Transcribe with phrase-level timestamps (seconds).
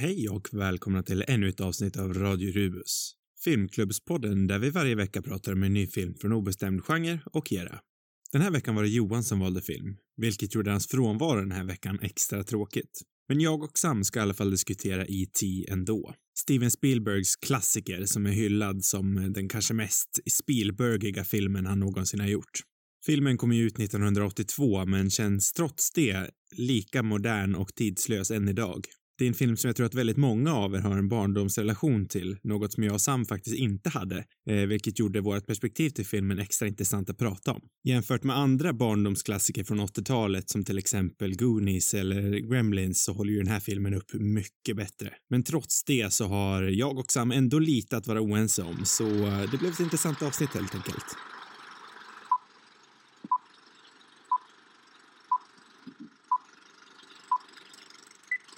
[0.00, 3.12] Hej och välkomna till ännu ett avsnitt av Radio Rubus.
[3.44, 7.78] Filmklubbspodden där vi varje vecka pratar om en ny film från obestämd genre och era.
[8.32, 11.64] Den här veckan var det Johan som valde film, vilket gjorde hans frånvaro den här
[11.64, 13.02] veckan extra tråkigt.
[13.28, 15.66] Men jag och Sam ska i alla fall diskutera E.T.
[15.68, 16.14] ändå.
[16.38, 22.28] Steven Spielbergs klassiker som är hyllad som den kanske mest Spielbergiga filmen han någonsin har
[22.28, 22.60] gjort.
[23.06, 28.86] Filmen kom ju ut 1982 men känns trots det lika modern och tidslös än idag.
[29.20, 32.06] Det är en film som jag tror att väldigt många av er har en barndomsrelation
[32.08, 36.06] till, något som jag och Sam faktiskt inte hade, eh, vilket gjorde vårt perspektiv till
[36.06, 37.60] filmen extra intressant att prata om.
[37.84, 43.38] Jämfört med andra barndomsklassiker från 80-talet som till exempel Goonies eller Gremlins så håller ju
[43.38, 45.12] den här filmen upp mycket bättre.
[45.30, 49.04] Men trots det så har jag och Sam ändå lite att vara oense om, så
[49.52, 51.16] det blev ett intressant avsnitt helt enkelt.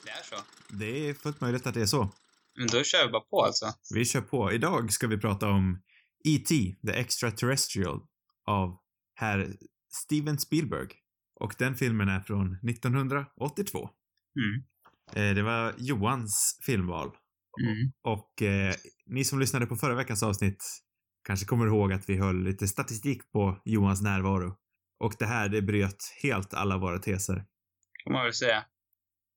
[0.04, 0.61] Det är så.
[0.78, 2.12] Det är fullt möjligt att det är så.
[2.58, 3.66] Men då kör vi bara på alltså.
[3.94, 4.52] Vi kör på.
[4.52, 5.82] Idag ska vi prata om
[6.24, 6.76] E.T.
[6.86, 8.00] The Extraterrestrial
[8.46, 8.78] av
[9.14, 9.56] herr
[9.92, 10.88] Steven Spielberg.
[11.40, 13.90] Och den filmen är från 1982.
[14.36, 14.64] Mm.
[15.12, 17.10] Eh, det var Johans filmval.
[17.62, 17.92] Mm.
[18.02, 18.74] Och eh,
[19.06, 20.64] ni som lyssnade på förra veckans avsnitt
[21.26, 24.56] kanske kommer ihåg att vi höll lite statistik på Johans närvaro.
[25.00, 27.44] Och det här, det bröt helt alla våra teser.
[28.04, 28.64] Kan man väl säga.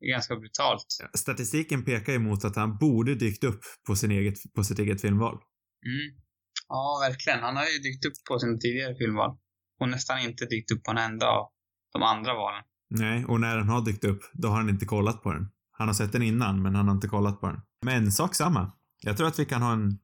[0.06, 0.86] Det är ganska brutalt.
[1.17, 5.34] Statistiken pekar emot att han borde dykt upp på, sin eget, på sitt eget filmval.
[5.86, 6.22] Mm.
[6.67, 7.39] Ja, verkligen.
[7.39, 9.38] Han har ju dykt upp på sina tidigare filmval.
[9.80, 11.47] Och nästan inte dykt upp på en enda av
[11.94, 12.64] de andra valen.
[12.89, 15.50] Nej, och när den har dykt upp, då har han inte kollat på den.
[15.72, 17.62] Han har sett den innan, men han har inte kollat på den.
[17.86, 18.72] Men sak samma.
[19.02, 20.00] Jag tror att vi kan ha en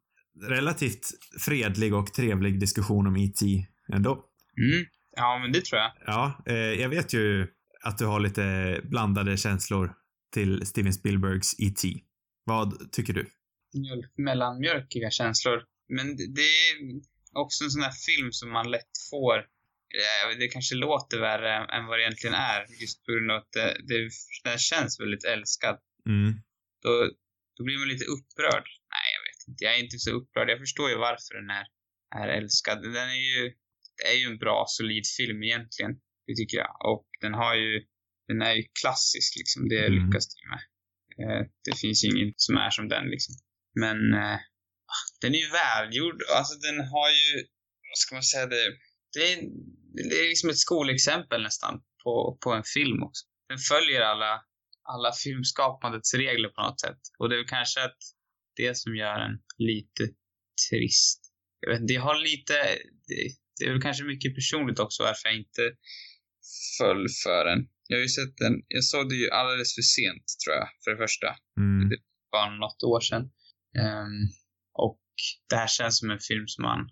[0.50, 1.06] relativt
[1.40, 3.46] fredlig och trevlig diskussion om E.T.
[3.94, 4.12] ändå.
[4.12, 4.86] Mm.
[5.16, 5.92] Ja, men det tror jag.
[6.06, 7.48] Ja, eh, jag vet ju
[7.84, 9.94] att du har lite blandade känslor
[10.34, 11.88] till Steven Spielbergs E.T.
[12.46, 13.26] Vad tycker du?
[13.74, 15.64] Mjölk, mellanmjölkiga känslor.
[15.90, 17.02] Men det, det är
[17.34, 19.38] också en sån här film som man lätt får.
[20.40, 22.82] Det kanske låter värre än vad det egentligen är.
[22.82, 24.10] Just på grund av att det, det,
[24.44, 25.78] den känns väldigt älskad.
[26.06, 26.34] Mm.
[26.84, 26.92] Då,
[27.58, 28.68] då blir man lite upprörd.
[28.96, 29.64] Nej, jag vet inte.
[29.66, 30.50] Jag är inte så upprörd.
[30.50, 31.66] Jag förstår ju varför den är,
[32.22, 32.84] är älskad.
[32.84, 33.54] Den är ju,
[33.98, 35.92] det är ju en bra, solid film egentligen.
[36.28, 36.74] Det tycker jag.
[36.92, 37.72] Och den har ju,
[38.28, 39.70] den är ju klassisk liksom.
[39.70, 39.94] Det Mm.
[40.06, 40.62] lyckas de med.
[41.22, 43.36] Eh, det finns ingen som är som den liksom.
[43.80, 44.40] Men eh,
[45.22, 46.20] den är ju välgjord.
[46.38, 47.30] Alltså den har ju,
[47.90, 48.64] vad ska man säga, det,
[49.14, 49.38] det, är,
[50.10, 53.26] det är liksom ett skolexempel nästan på, på en film också.
[53.50, 54.42] Den följer alla,
[54.94, 57.00] alla filmskapandets regler på något sätt.
[57.20, 57.98] Och det är väl kanske att
[58.56, 60.04] det som gör en lite
[60.70, 61.22] trist.
[61.60, 62.54] Jag vet inte, jag har lite,
[63.08, 63.16] det,
[63.60, 65.62] det är väl kanske mycket personligt också varför jag inte
[66.78, 67.68] föll för den.
[67.88, 70.92] Jag har ju sett den, jag såg det ju alldeles för sent tror jag, för
[70.92, 71.90] det första Mm.
[72.32, 73.24] bara något år sedan.
[73.80, 74.22] Ehm,
[74.74, 75.02] och
[75.50, 76.90] det här känns som en film som man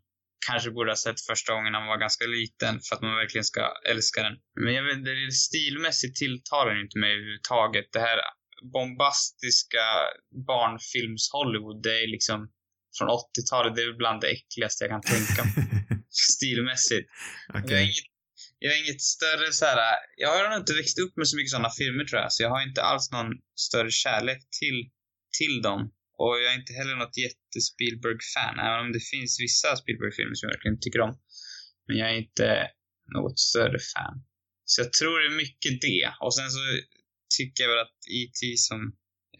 [0.47, 3.45] kanske borde ha sett första gången när man var ganska liten för att man verkligen
[3.53, 4.35] ska älska den.
[4.63, 7.87] Men jag vet det är stilmässigt tilltalar den inte mig överhuvudtaget.
[7.91, 8.19] Det här
[8.73, 9.85] bombastiska
[10.49, 12.49] barnfilms-Hollywood, det är liksom
[12.97, 15.63] från 80-talet, det är bland det äckligaste jag kan tänka mig.
[16.09, 17.09] Stilmässigt.
[17.47, 17.75] Jag, Okej.
[17.75, 18.09] har inget,
[18.59, 19.79] jag har inget större så här.
[20.23, 22.49] Jag har nog inte växt upp med så mycket sådana filmer tror jag, så jag
[22.55, 23.31] har inte alls någon
[23.67, 24.79] större kärlek till,
[25.37, 25.81] till dem.
[26.21, 30.55] Och jag är inte heller något jätte-Spielberg-fan, även om det finns vissa Spielberg-filmer som jag
[30.55, 31.13] verkligen tycker om.
[31.87, 32.47] Men jag är inte
[33.15, 34.15] något större fan.
[34.71, 36.05] Så jag tror det är mycket det.
[36.23, 36.61] Och sen så
[37.37, 38.41] tycker jag väl att E.T.
[38.67, 38.81] som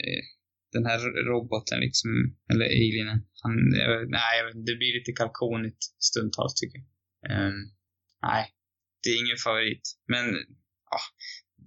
[0.03, 0.23] eh,
[0.75, 0.99] den här
[1.31, 2.09] roboten liksom,
[2.51, 3.53] eller alienen, han,
[4.19, 4.35] nej,
[4.67, 6.87] det blir lite kalkonigt stundtals tycker jag.
[7.47, 7.57] Um,
[8.21, 8.43] nej,
[9.03, 9.81] det är ingen favorit.
[10.07, 10.25] Men,
[10.91, 10.99] ja,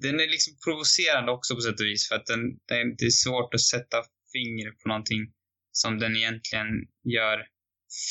[0.04, 3.10] den är liksom provocerande också på sätt och vis för att den, den, det är
[3.10, 3.96] svårt att sätta
[4.32, 5.22] fingret på någonting
[5.72, 6.66] som den egentligen
[7.16, 7.38] gör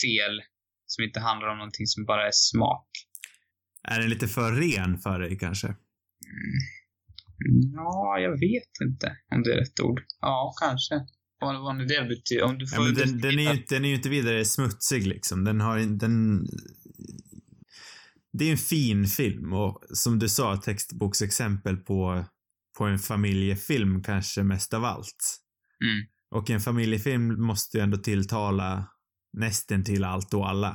[0.03, 0.41] fel,
[0.85, 2.87] som inte handlar om någonting som bara är smak.
[3.87, 5.75] Är den lite för ren för dig kanske?
[7.73, 10.01] Ja, jag vet inte om det är rätt ord.
[10.19, 10.95] Ja, kanske.
[11.39, 12.43] Vad, vad nu det betyder.
[12.43, 15.07] Om du får Ja, men den, den, är ju, den är ju inte vidare smutsig
[15.07, 15.43] liksom.
[15.43, 16.45] Den har en- den...
[18.33, 22.25] Det är en fin film och som du sa, textboksexempel på,
[22.77, 25.39] på en familjefilm kanske mest av allt.
[25.83, 26.07] Mm.
[26.31, 28.87] Och en familjefilm måste ju ändå tilltala
[29.33, 30.67] nästan till allt och alla.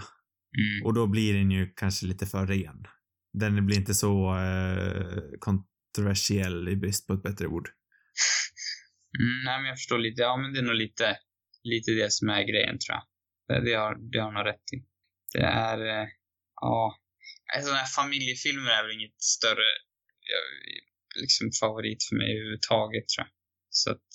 [0.59, 0.87] Mm.
[0.87, 2.85] Och då blir den ju kanske lite för ren.
[3.33, 7.69] Den blir inte så eh, kontroversiell i brist på ett bättre ord.
[9.19, 10.23] Mm, nej, men jag förstår lite.
[10.23, 11.17] Ja, men det är nog lite,
[11.63, 13.03] lite det som är grejen, tror jag.
[13.49, 14.85] Det, det, har, det har nog rätt i.
[15.33, 16.09] Det är, eh,
[16.61, 16.97] ja.
[17.55, 19.69] Alltså, sådana här familjefilmer är väl inget större,
[21.23, 23.33] liksom favorit för mig överhuvudtaget, tror jag.
[23.71, 24.11] Så att,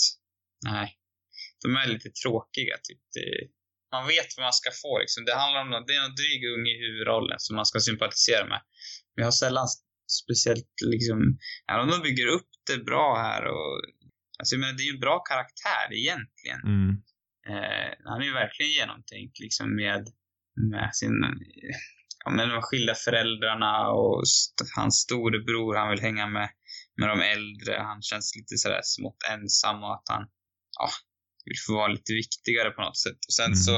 [0.66, 0.98] nej.
[1.62, 3.01] De är lite tråkiga, typ.
[3.16, 3.25] Det,
[3.92, 5.25] man vet vad man ska få liksom.
[5.25, 8.45] Det handlar om någon, det är någon dryg unge i huvudrollen som man ska sympatisera
[8.54, 8.62] med.
[9.12, 9.68] Men jag har sällan
[10.22, 11.19] speciellt liksom,
[11.72, 13.81] även om de bygger upp det bra här och
[14.42, 16.62] Alltså jag menar, det är ju en bra karaktär egentligen.
[16.74, 16.92] Mm.
[17.50, 20.04] Eh, han är ju verkligen genomtänkt liksom med,
[20.69, 21.16] med sin,
[22.23, 26.50] ja men de skilda föräldrarna och st hans storebror han vill hänga med,
[26.97, 27.73] med de äldre.
[27.89, 30.23] Han känns lite sådär smått ensam och att han,
[30.79, 30.89] ja,
[31.45, 33.19] vill få vara lite viktigare på något sätt.
[33.27, 33.56] Och sen Mm.
[33.68, 33.77] så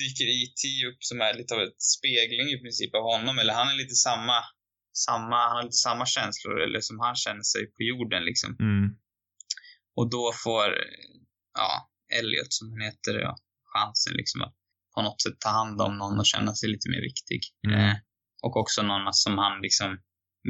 [0.00, 0.62] dyker E.T.
[0.88, 3.38] upp som är lite av ett spegling i princip av honom.
[3.38, 4.38] Eller han är lite samma,
[5.06, 8.50] samma, han har lite samma känslor eller som han känner sig på jorden liksom.
[8.60, 8.86] Mm.
[9.96, 10.68] Och då får,
[11.58, 13.36] ja, Elliot som han heter, ja,
[13.72, 14.54] chansen liksom att
[14.94, 17.40] på något sätt ta hand om någon och känna sig lite mer viktig.
[17.66, 17.80] Mm.
[17.80, 17.96] Eh,
[18.42, 19.98] och också någon som han liksom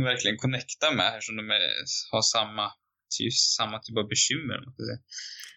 [0.04, 1.70] verkligen connectar med här som de är,
[2.12, 2.70] har samma,
[3.18, 4.58] typ, samma typ av bekymmer.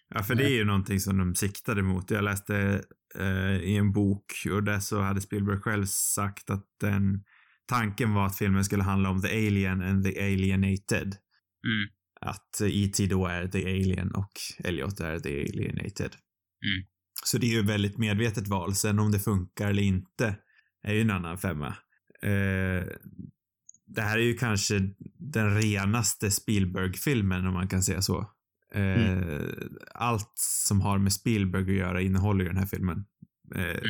[0.10, 2.12] Ja, för det är ju någonting som de siktade mot.
[2.12, 2.84] Jag läste
[3.20, 7.24] eh, i en bok och där så hade Spielberg själv sagt att den
[7.66, 11.16] tanken var att filmen skulle handla om the alien and the alienated.
[11.68, 11.90] Mm.
[12.22, 13.06] Att E.T.
[13.06, 14.32] då är the alien och
[14.64, 16.12] Elliot är the alienated.
[16.66, 16.91] Mm.
[17.26, 18.76] Så det är ju ett väldigt medvetet val.
[18.76, 20.36] Sen om det funkar eller inte
[20.84, 21.68] är ju en annan femma.
[22.24, 22.88] Eh,
[23.86, 24.80] det här är ju kanske
[25.18, 28.32] den renaste Spielberg-filmen om man kan säga så.
[28.74, 29.42] Eh,
[29.94, 30.34] Allt
[30.66, 33.06] som har med Spielberg att göra innehåller ju den här filmen.
[33.56, 33.82] Eh,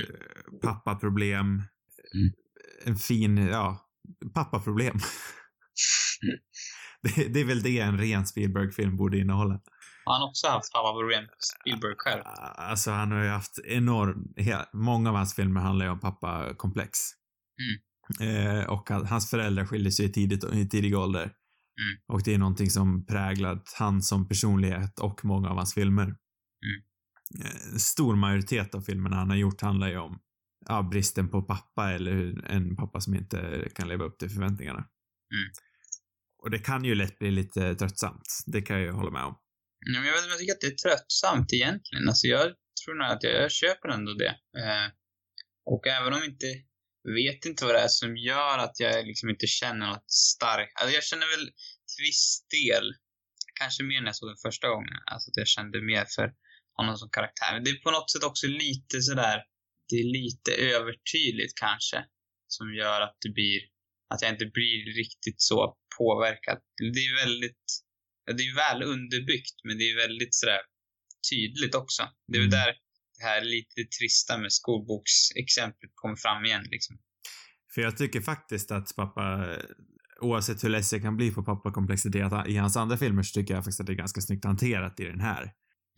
[0.62, 1.48] pappaproblem.
[1.48, 2.34] Mm.
[2.86, 3.82] En fin, ja,
[4.34, 4.98] pappaproblem.
[6.24, 6.38] Mm.
[7.16, 9.62] det, det är väl det en ren Spielberg-film borde innehålla.
[10.06, 12.22] Har han också haft pappaproblem, Spielberg själv?
[12.56, 14.34] Alltså han har ju haft enorm,
[14.74, 17.00] många av hans filmer handlar ju om pappakomplex.
[18.20, 21.24] Eh, och hans föräldrar skilde sig tidigt, i tidig ålder.
[21.24, 22.02] Mm.
[22.08, 26.04] Och det är någonting som präglat han som personlighet och många av hans filmer.
[26.04, 27.46] Mm.
[27.46, 30.20] Eh, stor majoritet av filmerna han har gjort handlar ju om
[30.68, 34.80] ja, bristen på pappa eller en pappa som inte kan leva upp till förväntningarna.
[34.80, 35.52] Mm.
[36.44, 38.44] Och det kan ju lätt bli lite tröttsamt.
[38.46, 39.36] Det kan jag ju hålla med om.
[39.86, 42.08] Ja, men jag, vet, inte, jag tycker att det är tröttsamt egentligen.
[42.08, 42.46] Alltså jag
[42.80, 44.34] tror nog att jag, jag köper ändå det.
[44.62, 44.88] Eh,
[45.66, 46.52] och även om jag inte
[47.04, 50.72] vet inte vad det är som gör att jag liksom inte känner något starkt.
[50.76, 51.46] Alltså jag känner väl
[51.90, 52.86] till viss del,
[53.60, 56.28] kanske mer när jag såg den första gången, alltså att jag kände mer för
[56.78, 57.54] honom som karaktär.
[57.54, 59.38] Men det är på något sätt också lite sådär,
[59.90, 62.06] det är lite övertydligt kanske,
[62.48, 63.60] som gör att det blir,
[64.14, 66.58] att jag inte blir riktigt så påverkad.
[66.96, 67.66] Det är väldigt,
[68.38, 70.62] det är väl underbyggt, men det är väldigt sådär
[71.32, 72.04] tydligt också.
[72.28, 72.50] Det är Mm.
[72.52, 72.74] där
[73.18, 76.98] det här lite trista med skolboksexemplet kommer fram igen liksom.
[77.74, 79.56] För jag tycker faktiskt att pappa,
[80.22, 82.16] oavsett hur ledsen jag kan bli på pappakomplexet
[82.48, 85.04] i hans andra filmer så tycker jag faktiskt att det är ganska snyggt hanterat i
[85.04, 85.42] den här.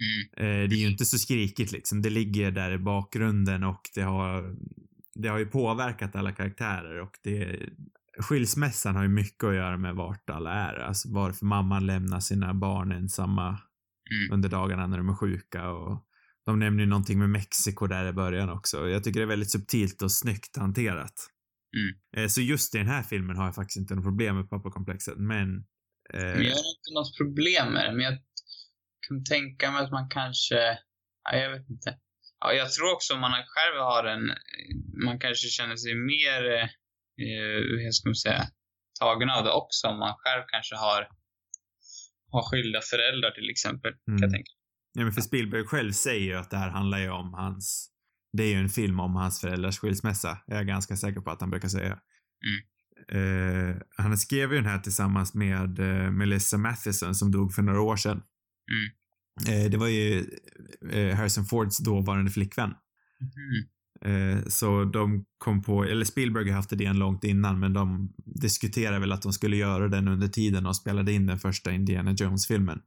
[0.03, 0.63] Mm.
[0.63, 2.01] Eh, det är ju inte så skrikigt liksom.
[2.01, 4.55] Det ligger där i bakgrunden och det har,
[5.15, 7.59] det har ju påverkat alla karaktärer och det,
[8.19, 10.73] skilsmässan har ju mycket att göra med vart alla är.
[10.75, 13.59] Alltså varför mamman lämnar sina barn ensamma
[14.11, 14.33] Mm.
[14.33, 16.05] under dagarna när de är sjuka och
[16.45, 18.89] de nämner ju någonting med Mexiko där i början också.
[18.89, 21.13] Jag tycker det är väldigt subtilt och snyggt hanterat.
[21.77, 22.23] Mm.
[22.23, 25.17] Eh, Så just i den här filmen har jag faktiskt inte något problem med pappakomplexet,
[25.17, 25.57] men...
[26.13, 28.17] Eh, Men jag har inte något problem med det, men jag
[29.07, 30.59] kan tänka mig att man kanske,
[31.23, 31.97] ja, jag vet inte.
[32.39, 34.31] Ja, jag tror också om man själv har en,
[35.05, 36.69] man kanske känner sig mer, eh,
[37.17, 38.43] hur ska man säga,
[38.99, 41.07] tagen av det också om man själv kanske har,
[42.31, 44.31] har skilda föräldrar till exempel, kan jag Mm.
[44.31, 44.51] tänka.
[44.93, 47.89] Ja, men för Spielberg själv säger ju att det här handlar ju om hans...
[48.37, 50.37] Det är ju en film om hans föräldrars skilsmässa.
[50.47, 51.99] Jag är ganska säker på att han brukar säga.
[53.11, 57.81] Eh, han skrev ju den här tillsammans med eh, Melissa Matheson som dog för några
[57.81, 58.23] år sedan.
[59.49, 60.25] Eh, det var ju
[60.91, 62.69] eh, Harrison Fords dåvarande flickvän.
[62.69, 63.69] Mhm.
[64.05, 68.99] Eh, så de kom på, eller Spielberg har haft idén långt innan, men de diskuterade
[68.99, 72.81] väl att de skulle göra den under tiden och spelade in den första Indiana Jones-filmen.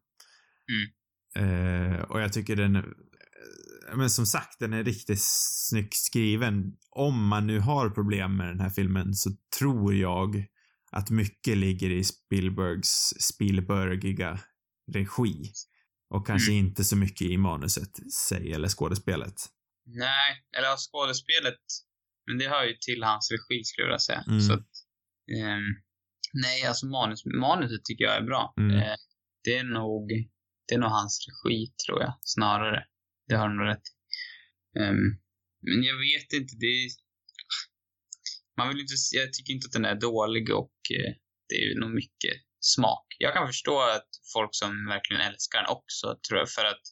[1.43, 2.83] Eh, och jag tycker den, eh,
[3.97, 6.73] men som sagt, den är riktigt snyggt skriven.
[6.91, 10.47] Om man nu har problem med den här filmen så tror jag
[10.93, 14.41] att mycket ligger i Spielbergs Spielbergiga
[14.93, 15.53] regi.
[16.11, 19.35] Och kanske inte så mycket i manuset sig eller skådespelet.
[19.87, 21.63] Nej, eller ja, skådespelet,
[22.27, 24.25] men det hör ju till hans regi skulle jag vilja säga.
[24.29, 24.41] Mm.
[24.41, 24.71] Så att,
[25.37, 25.69] ehm,
[26.33, 28.55] nej, alltså manus, manuset tycker jag är bra.
[28.57, 28.77] Mm.
[28.77, 28.97] Eh,
[29.45, 30.09] det är nog,
[30.67, 32.85] det är nog hans regi tror jag, snarare.
[33.29, 33.89] Det har du nog rätt.
[34.81, 35.07] Ehm,
[35.67, 36.89] men jag vet inte, det är,
[38.57, 41.13] man vill inte, jag tycker inte att den är dålig och eh,
[41.49, 43.07] det är nog mycket smak.
[43.19, 46.85] Jag kan förstå att folk som verkligen älskar den också, tror jag, för att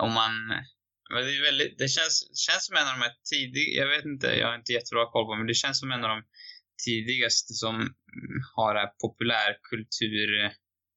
[0.00, 0.32] om man...
[1.14, 2.14] Men det är väldigt, det känns,
[2.46, 5.26] känns som en av de här tidiga, jag vet inte, jag har inte jättebra koll
[5.26, 6.20] på men det känns som en av de
[6.86, 7.74] tidigaste som
[8.56, 10.28] har det här populärkultur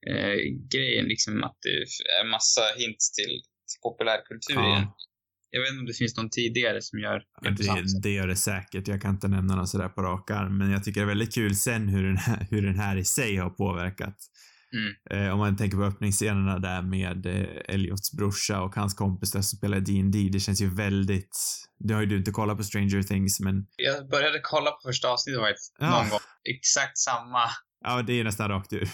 [0.10, 0.38] eh,
[0.74, 1.76] grejen liksom att det
[2.22, 3.34] är massa hints till,
[3.70, 4.68] till populärkultur Ja.
[4.72, 4.88] igen.
[5.50, 7.24] Jag vet inte om det finns någon tidigare som gör
[7.64, 8.88] samma Det, det gör det säkert.
[8.88, 11.34] Jag kan inte nämna något sådär på rak arm, men jag tycker det är väldigt
[11.34, 14.18] kul sen hur den här, hur den här i sig har påverkat.
[14.74, 14.94] Mm.
[15.28, 19.42] Eh, om man tänker på öppningsscenerna där med eh, Elliots brorsa och hans kompis där
[19.42, 21.38] som spelar D&D det känns ju väldigt...
[21.80, 25.08] Nu har ju du inte kollat på Stranger Things, men Jag började kolla på första
[25.08, 25.90] avsnittet faktiskt, Ja.
[25.90, 26.20] någon gång.
[26.58, 27.44] Exakt samma,
[27.84, 28.90] ja, det är nästan rakt ur.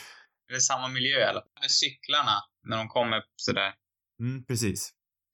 [0.49, 1.49] eller samma miljö i alla fall.
[1.61, 2.35] Med cyklarna,
[2.67, 3.71] när de kommer sådär.
[4.19, 4.91] Mm, precis.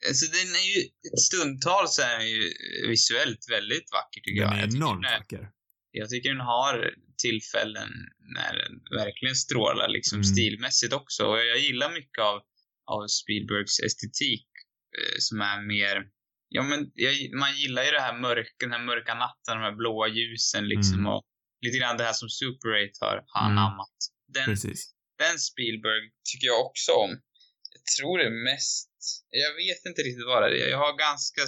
[0.08, 0.82] Alltså den är ju,
[1.28, 2.42] stundtals är den ju
[2.88, 4.58] visuellt väldigt vacker tycker Den jag.
[4.58, 5.50] är jag tycker enormt den är- vacker.
[5.92, 7.90] Jag tycker den har tillfällen
[8.36, 10.24] när den verkligen strålar liksom Mm.
[10.24, 11.22] stilmässigt också.
[11.26, 12.38] Och jag gillar mycket av,
[12.94, 14.48] av Spielbergs estetik
[14.98, 15.96] eh, som är mer,
[16.50, 19.76] ja men jag, man gillar ju det här mörka, den här mörka natten, de här
[19.82, 21.12] blåa ljusen liksom Mm.
[21.14, 21.24] och
[21.66, 23.58] lite grann det här som Super 8 har, har Mm.
[23.58, 23.98] anammat.
[24.34, 24.80] Den, Precis.
[25.24, 27.12] den Spielberg tycker jag också om.
[27.76, 28.90] Jag tror det mest,
[29.44, 30.70] jag vet inte riktigt vad det är.
[30.70, 31.42] Jag har ganska,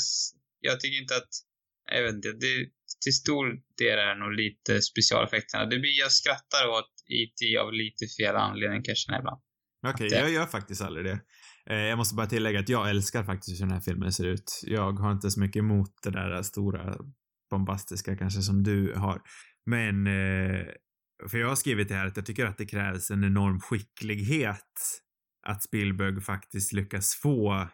[0.60, 1.34] jag tycker inte att,
[1.96, 2.54] jag vet inte, det,
[3.02, 3.46] till stor
[3.78, 5.66] del är det nog lite specialeffekterna.
[5.66, 7.58] Det blir, jag skrattar åt E.T.
[7.58, 9.42] av lite fel anledning kan jag känna ibland.
[9.88, 11.20] Okej, Det- jag gör faktiskt aldrig det.
[11.70, 14.62] Eh, jag måste bara tillägga att jag älskar faktiskt hur den här filmen ser ut.
[14.64, 16.96] Jag har inte så mycket emot det där stora
[17.52, 19.22] bombastiska kanske som du har.
[19.66, 20.66] Men, eh,
[21.30, 24.74] för jag har skrivit det här att jag tycker att det krävs en enorm skicklighet
[25.48, 27.68] att Spielberg faktiskt lyckas få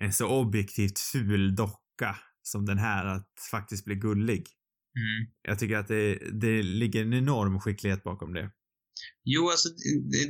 [0.00, 4.46] en så objektivt ful docka som den här att faktiskt bli gullig.
[4.96, 5.32] Mm.
[5.42, 8.50] Jag tycker att det, det ligger en enorm skicklighet bakom det.
[9.24, 9.68] Jo, alltså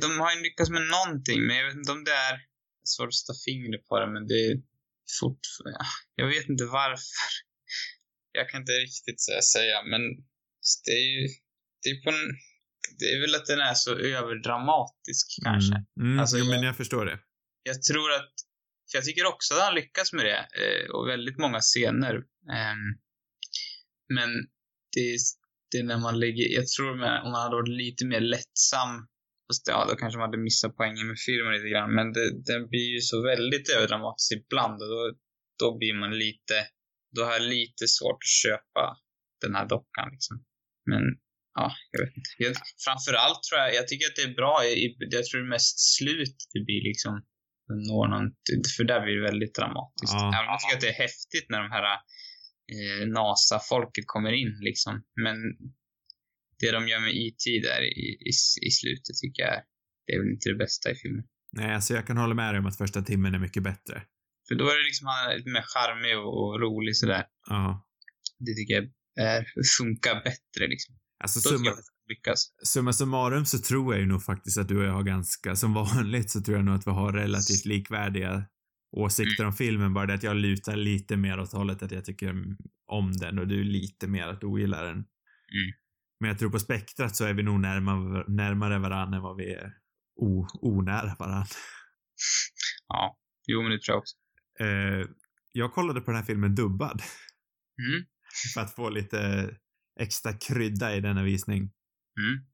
[0.01, 2.35] de, har ju lyckats med någonting, men jag vet inte om det är
[2.83, 4.55] svårt att sätta fingret på det, men det är
[5.19, 5.79] fortfarande,
[6.15, 7.29] jag vet inte varför.
[8.35, 9.21] Jag kan inte riktigt
[9.53, 10.01] säga, men
[10.85, 11.27] det är ju,
[11.83, 12.23] det är på en,
[12.99, 15.75] det är väl att den är så överdramatisk kanske.
[15.75, 15.85] Mm.
[16.07, 17.19] Mm, Alltså, jo, men jag- jag förstår det.
[17.63, 18.33] Jag tror att,
[18.91, 22.15] för jag tycker också att han lyckas med det, eh, och väldigt många scener.
[22.57, 22.83] Ehm,
[24.13, 24.29] men
[24.93, 25.17] det är,
[25.71, 28.91] det är när man lägger, jag tror om man hade varit lite mer lättsam,
[29.47, 32.61] fast ja, då kanske man hade missat poängen med filmen lite grann, men det, den
[32.69, 35.01] blir ju så väldigt överdramatisk ibland och då,
[35.61, 36.57] då blir man lite,
[37.15, 38.83] då har jag lite svårt att köpa
[39.43, 40.35] den här dockan liksom.
[40.91, 41.03] Men
[41.59, 42.31] ja, jag vet inte.
[42.43, 42.53] Jag,
[42.85, 45.77] framförallt tror jag, jag tycker att det är bra, i, jag tror det är mest
[45.95, 47.13] slut det blir liksom,
[47.89, 48.27] når någon,
[48.75, 50.19] för där blir det väldigt dramatiskt.
[50.21, 50.27] Ja.
[50.35, 51.87] Även om jag tycker att det är häftigt när de här
[52.71, 55.03] eh, NASA-folket kommer in liksom.
[55.23, 55.35] Men
[56.59, 57.59] det de gör med E.T.
[57.59, 58.31] där i, i,
[58.67, 59.61] i slutet tycker jag,
[60.07, 61.25] det är väl inte det bästa i filmen.
[61.51, 64.03] Nej, alltså jag kan hålla med dig om att första timmen är mycket bättre.
[64.47, 67.25] För då är det liksom, han är lite mer charmig och, och rolig sådär.
[67.49, 67.87] Ja.
[68.39, 68.83] Det tycker jag
[69.27, 69.45] är,
[69.77, 70.95] funkar bättre liksom.
[71.23, 71.71] Alltså Då summa,
[72.09, 72.53] lyckas.
[72.63, 75.73] summa summarum så tror jag ju nog faktiskt att du och jag har ganska, som
[75.73, 78.45] vanligt så tror jag nog att vi har relativt likvärdiga
[78.93, 82.35] åsikter om filmen, bara det att jag lutar lite mer åt hållet att jag tycker
[82.87, 84.95] om den och du är lite mer att du ogillar den.
[84.95, 85.73] Mm.
[86.19, 89.53] Men jag tror på spektrat så är vi nog närmare, närmare varandra än vad vi
[89.53, 89.73] är
[90.15, 91.47] o, onära varandra.
[92.87, 94.15] Ja, jo men det tror jag också.
[94.59, 95.07] Eh,
[95.51, 97.01] jag kollade på den här filmen dubbad
[97.87, 98.05] Mm.
[98.53, 99.49] för att få lite
[99.99, 101.71] extra krydda i denna visning.
[102.19, 102.45] Mm.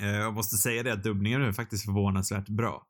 [0.00, 2.86] Eh, jag måste säga det att dubbningen är faktiskt förvånansvärt bra.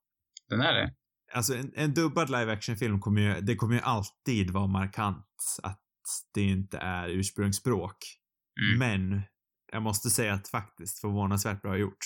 [0.49, 0.95] Den är det.
[1.33, 5.26] Alltså en, en dubbad live action-film kommer ju, det kommer ju alltid vara markant
[5.62, 5.83] att
[6.35, 7.97] det inte är ursprungsspråk.
[8.61, 8.78] Mm.
[8.78, 9.23] Men
[9.73, 12.04] jag måste säga att faktiskt förvånansvärt bra gjort.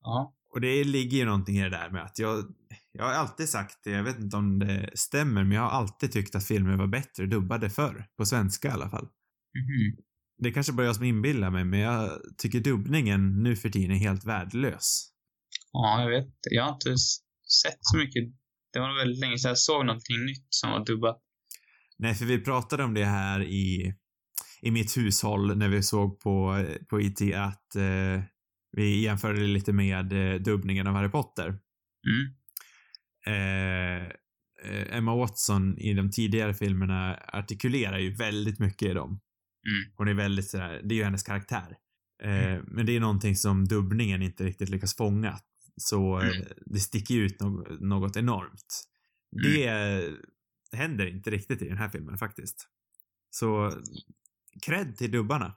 [0.00, 0.34] Ja.
[0.54, 2.44] Och det ligger ju någonting i det där med att jag,
[2.92, 6.12] jag har alltid sagt det, jag vet inte om det stämmer, men jag har alltid
[6.12, 8.06] tyckt att filmer var bättre dubbade förr.
[8.16, 9.04] På svenska i alla fall.
[9.04, 10.04] Mhm.
[10.38, 13.98] Det kanske bara jag som inbillar mig, men jag tycker dubbningen nu för tiden är
[13.98, 15.08] helt värdelös.
[15.72, 16.34] Ja, jag vet.
[16.50, 16.96] Jag har inte
[17.62, 18.24] sett så mycket.
[18.72, 21.18] Det var väldigt länge sedan jag såg någonting nytt som var dubbat.
[21.98, 23.94] Nej, för vi pratade om det här i,
[24.62, 28.22] i mitt hushåll när vi såg på, på IT att eh,
[28.76, 31.58] vi jämförde lite med eh, dubbningen av Harry Potter.
[32.08, 32.34] Mm.
[33.26, 34.06] Eh,
[34.64, 39.20] eh, Emma Watson i de tidigare filmerna artikulerar ju väldigt mycket i dem.
[39.68, 39.92] Mm.
[39.96, 41.76] Hon är väldigt sådär, det är ju hennes karaktär.
[42.22, 45.38] Eh, Men det är någonting som dubbningen inte riktigt lyckas fånga.
[45.76, 46.46] Så eh, Mm.
[46.66, 47.36] det sticker ut
[47.80, 48.84] något, enormt.
[49.40, 49.52] Mm.
[49.52, 50.12] Det eh,
[50.78, 52.68] händer inte riktigt i den här filmen faktiskt.
[53.30, 53.72] Så
[54.66, 55.56] cred till dubbarna.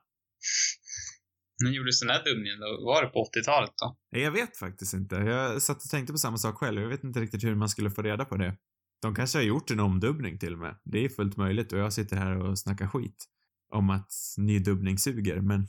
[1.64, 2.86] När gjordes den här dubbningen då?
[2.86, 3.98] Var det på 80-talet då?
[4.10, 5.16] Jag vet faktiskt inte.
[5.16, 6.82] Jag satt och tänkte på samma sak själv.
[6.82, 8.58] Jag vet inte riktigt hur man skulle få reda på det.
[9.02, 10.80] De kanske har gjort en omdubbning till och med.
[10.84, 13.26] Det är fullt möjligt och jag sitter här och snackar skit
[13.74, 15.68] om att ny dubbning suger, men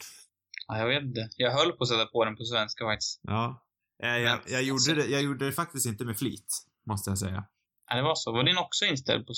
[0.69, 1.29] Ja, jag vet inte.
[1.37, 3.21] Jag höll på att sätta på den på svenska faktiskt.
[3.23, 3.63] ja.
[4.03, 7.19] Eh, Jag, jag, jag, gjorde det, jag gjorde det faktiskt inte med flit, måste jag
[7.19, 7.45] säga.
[7.91, 8.33] Ja, det var så.
[8.33, 9.33] Var din också inställd på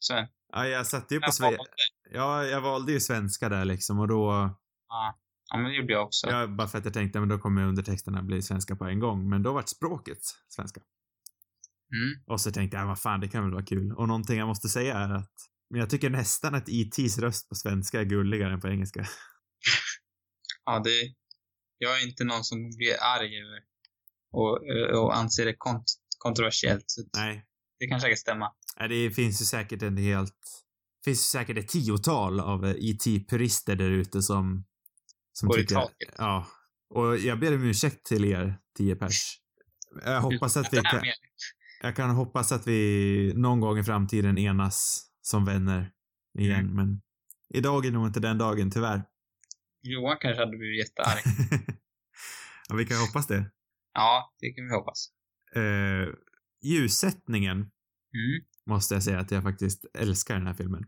[0.00, 0.32] svenska?
[0.52, 1.58] Ja, jag satte ju på Jag Sve- valde.
[2.10, 4.50] Ja, jag valde ju svenska där liksom och då,
[4.88, 5.18] Ja.
[5.50, 6.26] ja, men det gjorde jag också.
[6.30, 9.28] ja, bara för att jag tänkte, men då kommer undertexterna bli svenska på en gång,
[9.28, 10.80] men då vart språket svenska.
[11.92, 12.24] Mm.
[12.26, 13.92] Och så tänkte jag, vad fan, det kan väl vara kul.
[13.92, 15.32] Och någonting jag måste säga är att,
[15.70, 19.06] men jag tycker nästan att E.T.s röst på svenska är gulligare än på engelska.
[20.64, 21.14] Ja, det...
[21.78, 23.60] Jag är inte någon som blir arg över
[24.36, 24.60] och,
[25.02, 26.84] och anser det kont- kontroversiellt.
[27.16, 27.44] Nej,
[27.78, 28.52] det kan säkert stämma.
[28.78, 30.34] Nej, det finns ju säkert en helt...
[31.02, 34.64] Det finns ju säkert ett tiotal av eh, IT-purister där ute som...
[35.32, 35.74] Som Går i tycker...
[35.74, 36.14] taket.
[36.18, 36.46] Ja.
[36.94, 39.36] Och jag ber om ursäkt till er, tio pers.
[40.04, 41.00] Jag hoppas att vi kan...
[41.82, 45.92] Jag kan hoppas att vi någon gång i framtiden enas som vänner
[46.38, 46.74] igen, Mm.
[46.76, 47.00] men
[47.54, 49.02] idag är nog inte den dagen, tyvärr.
[49.82, 51.22] Johan kanske hade blivit jättearg.
[52.68, 53.50] ja, vi kan hoppas det.
[53.96, 55.08] Ja, det kan vi hoppas.
[55.56, 56.14] Uh,
[56.62, 57.56] ljussättningen
[58.14, 58.44] Mm.
[58.66, 60.84] måste jag säga att jag faktiskt älskar den här filmen.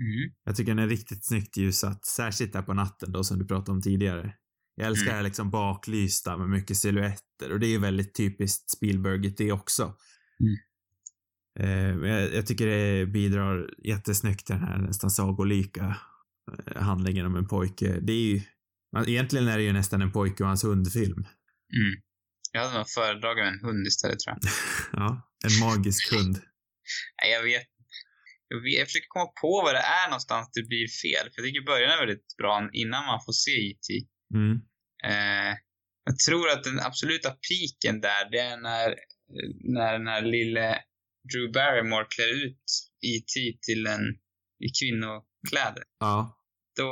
[0.00, 0.34] Mm.
[0.44, 3.72] Jag tycker den är riktigt snyggt ljussatt, särskilt där på natten då som du pratade
[3.72, 4.34] om tidigare.
[4.74, 5.12] Jag älskar Mm.
[5.12, 9.52] det här liksom baklysta med mycket silhuetter och det är ju väldigt typiskt Spielberg det
[9.52, 9.94] också.
[10.40, 10.56] Mm.
[11.58, 15.96] Eh, jag, jag tycker det bidrar jättesnyggt till den här nästan sagolika
[16.66, 18.00] eh, handlingen om en pojke.
[18.00, 18.40] Det är ju,
[19.06, 21.18] egentligen är det ju nästan en pojke och hans hundfilm.
[21.18, 22.02] Mm.
[22.52, 24.50] Jag hade nog föredragit en hund istället tror jag.
[24.92, 26.34] ja, en magisk hund.
[27.22, 27.72] Nej, jag vet
[28.60, 31.24] jag, försöker komma på vad det är någonstans det blir fel.
[31.30, 33.88] För jag tycker början är väldigt bra innan man får se E.T.
[34.34, 34.56] Mm.
[35.04, 35.56] Eh,
[36.04, 38.88] jag tror att den absoluta piken där, det är när,
[39.74, 40.78] när den här lille
[41.32, 42.64] Drew Barrymore klär ut
[43.06, 43.58] E.T.
[43.66, 44.04] till en
[44.66, 45.84] i kvinnokläder.
[46.00, 46.38] Ja.
[46.76, 46.88] Då,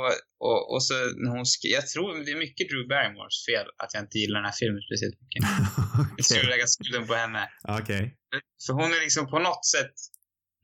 [0.47, 4.03] och, och så när hon Jag tror det är mycket Drew Barrymores fel att jag
[4.03, 5.41] inte gillar den här filmen speciellt mycket.
[6.17, 7.49] Jag skulle lägga skulden på henne.
[7.79, 8.03] Okej.
[8.65, 9.95] För hon är liksom på något sätt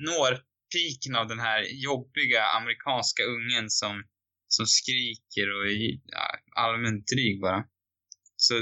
[0.10, 0.32] når
[0.74, 4.04] piken av den här jobbiga amerikanska ungen som,
[4.48, 6.26] som skriker och är ja,
[6.64, 7.64] allmänt dryg bara.
[8.36, 8.54] Så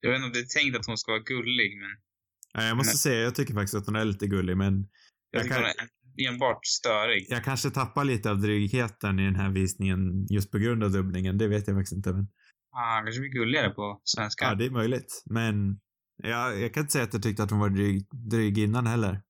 [0.00, 1.90] jag vet inte om det är tänkt att hon ska vara gullig, men
[2.52, 4.74] Ja, jag måste Men- säga, jag tycker faktiskt att hon är lite gullig, men
[5.30, 5.72] jag Jag kan- är
[6.28, 7.26] enbart störig.
[7.28, 11.38] Jag kanske tappar lite av drygheten i den här visningen just på grund av dubbningen.
[11.38, 12.12] Det vet jag faktiskt inte.
[12.12, 12.28] Men,
[12.72, 14.44] Ah, han kanske blir gulligare på svenska.
[14.44, 15.22] ja, det är möjligt.
[15.24, 15.80] Men
[16.22, 19.22] jag, jag kan inte säga att jag tyckte att hon var dryg, dryg innan heller.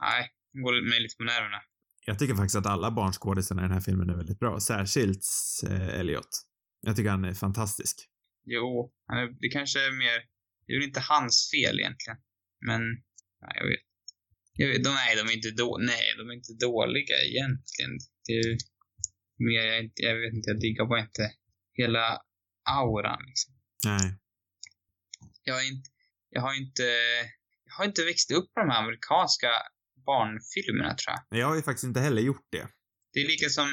[0.00, 1.62] Nej, hon går mig lite på nerverna.
[2.06, 4.60] Jag tycker faktiskt att alla barnskådisarna i den här filmen är väldigt bra.
[4.60, 5.24] Särskilt
[5.68, 6.28] eh, Elliot.
[6.80, 7.96] Jag tycker han är fantastisk.
[8.44, 8.92] Jo,
[9.40, 10.18] det kanske är mer...
[10.66, 12.18] Det är väl inte hans fel egentligen.
[12.66, 12.80] Men,
[13.42, 13.80] nej, jag vet
[14.58, 17.92] vet, de, nej, de är inte då, nej, de är inte dåliga egentligen.
[18.26, 18.56] Det är
[19.48, 21.32] mer, jag, jag vet inte, jag diggar bara inte
[21.72, 22.04] hela
[22.70, 23.54] auran liksom.
[23.84, 24.18] Nej.
[25.42, 25.90] Jag är inte,
[26.30, 26.82] jag har inte,
[27.64, 29.48] jag har inte växt upp med de här amerikanska
[30.06, 31.40] barnfilmerna tror jag.
[31.40, 32.68] Jag har ju faktiskt inte heller gjort det.
[33.12, 33.68] Det är lika som,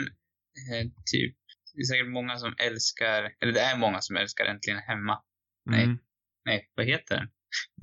[0.71, 1.37] eh, typ,
[1.73, 5.23] det är säkert många som älskar, eller det är många som älskar Äntligen Hemma.
[5.65, 5.83] Nej.
[5.83, 5.97] Mm.
[6.45, 7.27] Nej, vad heter den?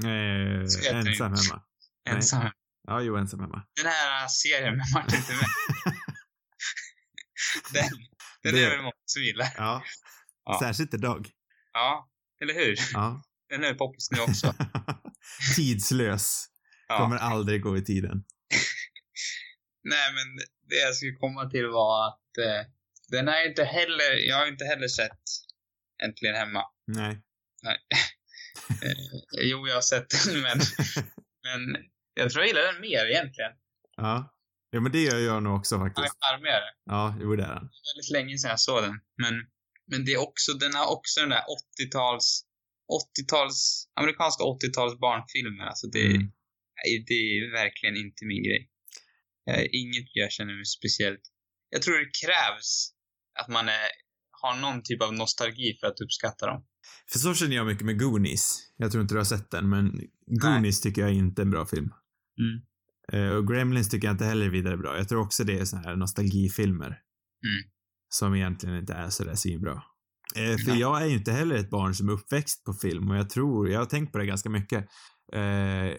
[0.05, 1.07] Eh, ta in?
[1.07, 2.53] ensam hemma.
[2.87, 2.97] Nej.
[2.97, 3.67] Ja, jo, ensam hemma.
[3.77, 5.45] Den här serien med Martin Timell.
[7.73, 7.89] den,
[8.43, 9.49] den Det- är väl många som gillar.
[9.57, 9.85] Ja.
[10.45, 10.59] Ja.
[10.63, 11.31] Särskilt idag.
[11.73, 12.11] Ja,
[12.43, 12.77] eller hur?
[12.93, 13.23] Ja.
[13.49, 14.55] Den är poppis nu också.
[15.57, 16.47] Tidslös.
[16.89, 16.99] Ja.
[16.99, 18.25] Kommer aldrig gå i tiden.
[19.85, 20.37] Nej, men
[20.71, 22.71] det jag skulle komma till var att eh,
[23.09, 25.21] den är inte heller, jag har inte heller sett
[26.05, 26.63] Äntligen Hemma.
[26.87, 27.23] Nej.
[28.83, 28.93] Eh,
[29.43, 30.59] jo, jag har sett den, men,
[31.45, 31.77] men
[32.21, 33.53] jag tror jag gillar den mer egentligen.
[33.97, 34.33] Ja.
[34.71, 36.17] Ja, men det gör jag nog också Den är faktiskt.
[36.25, 36.69] charmigare.
[36.95, 37.65] Ja, jo det är han.
[37.65, 38.97] Är väldigt länge sedan jag såg den.
[39.23, 39.35] Men,
[39.91, 41.45] men det är också, den har också den där
[41.79, 42.27] 80-tals,
[43.19, 43.57] 80-tals,
[44.01, 45.65] amerikanska 80-tals barnfilmer.
[45.65, 46.23] Alltså det, Mm.
[46.79, 48.63] nej, det är verkligen inte min grej.
[49.51, 51.25] Eh, inget jag känner mig speciellt.
[51.71, 52.93] Jag tror det krävs
[53.41, 53.89] att man är,
[54.43, 56.67] har någon typ av nostalgi för att uppskatta dem.
[57.13, 58.73] För så känner jag mycket med Goonies.
[58.77, 61.51] Jag tror inte du har sett den, men Goonies tycker jag är inte är en
[61.51, 61.91] bra film.
[62.41, 62.61] Mm.
[63.13, 64.97] Eh, och Gremlins tycker jag inte heller är vidare bra.
[64.97, 66.87] Jag tror också det är såna här nostalgifilmer.
[66.87, 67.71] Mm.
[68.09, 69.83] Som egentligen inte är sådär svinbra.
[70.37, 70.81] Eh, för Nej.
[70.81, 73.69] jag är ju inte heller ett barn som är uppväxt på film och jag tror,
[73.69, 74.87] jag har tänkt på det ganska mycket.
[75.33, 75.95] Eh,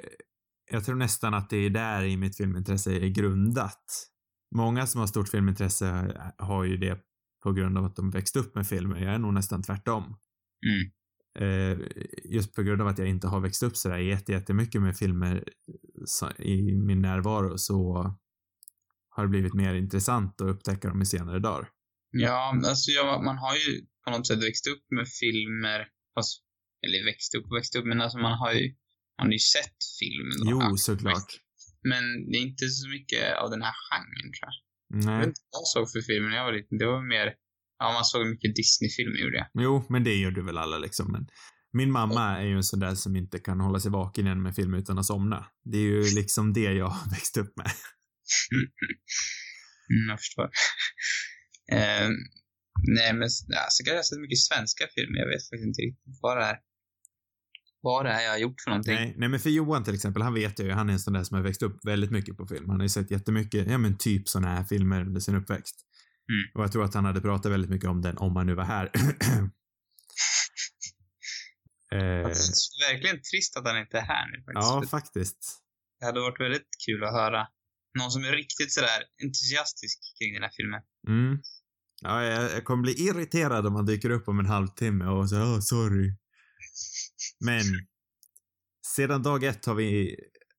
[0.71, 4.10] jag tror nästan att det är där i mitt filmintresse är grundat.
[4.56, 7.00] Många som har stort filmintresse har ju det
[7.43, 8.97] på grund av att de växt upp med filmer.
[8.97, 10.04] Jag är nog nästan tvärtom.
[10.04, 10.91] Mm.
[11.38, 11.78] Eh,
[12.26, 15.43] just på grund av att jag inte har växt upp sådär jätte, jättemycket med filmer
[16.38, 17.78] i min närvaro så
[19.10, 21.69] har det blivit mer intressant att upptäcka dem i senare dagar.
[22.12, 26.43] Ja, alltså ja, man har ju på något sätt växt upp med filmer, fast,
[26.86, 28.76] eller växt upp och växt upp, men alltså man har ju,
[29.17, 30.39] man har ju sett filmen.
[30.52, 31.32] Jo, såklart.
[31.91, 34.58] Men det är inte så mycket av den här genren tror jag.
[34.89, 35.28] Jag vet Nej.
[35.28, 36.78] inte vad jag såg för film när jag var liten.
[36.78, 37.28] Det var mer,
[37.79, 39.47] ja man såg mycket Disney-filmer gjorde jag.
[39.63, 41.11] Jo, men det gör du väl alla liksom.
[41.11, 41.27] Men
[41.73, 44.55] min mamma är ju en sån där som inte kan hålla sig vaken igen med
[44.55, 45.45] film utan att somna.
[45.63, 47.71] Det är ju liksom det jag har växt upp med.
[49.89, 50.49] Mm, jag förstår.
[51.71, 52.09] eh,
[52.87, 53.23] nej men,
[53.63, 55.17] alltså jag har sett mycket svenska filmer.
[55.19, 56.57] Jag vet faktiskt inte riktigt vad det är.
[57.81, 58.93] Vad det är jag har gjort för någonting.
[58.95, 61.13] Nej, nej, men för Johan till exempel, han vet jag ju, han är en sån
[61.13, 62.69] där som har växt upp väldigt mycket på film.
[62.69, 65.75] Han har ju sett jättemycket, ja men typ såna här filmer under sin uppväxt.
[66.31, 66.51] Mm.
[66.53, 68.63] Och jag tror att han hade pratat väldigt mycket om den om han nu var
[68.63, 68.85] här.
[71.91, 72.27] eh,
[72.89, 74.67] verkligen trist att han inte är här nu faktiskt.
[74.67, 75.63] ja, faktiskt.
[75.99, 77.47] Det hade varit väldigt kul att höra
[77.99, 80.81] någon som är riktigt sådär entusiastisk kring den här filmen.
[81.07, 81.41] Mm.
[82.01, 85.43] Ja, jag, jag kommer bli irriterad om han dyker upp om en halvtimme och säger
[85.43, 86.15] oh, sorry.
[87.39, 87.63] Men
[88.95, 90.15] sedan dag ett har vi,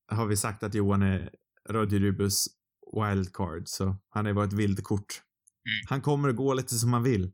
[0.07, 1.29] har vi sagt att Johan är
[1.69, 2.45] Radio Rubus
[2.93, 5.21] wildcard, så han har varit vildkort.
[5.69, 5.85] Mm.
[5.89, 7.31] Han kommer att gå lite som han vill.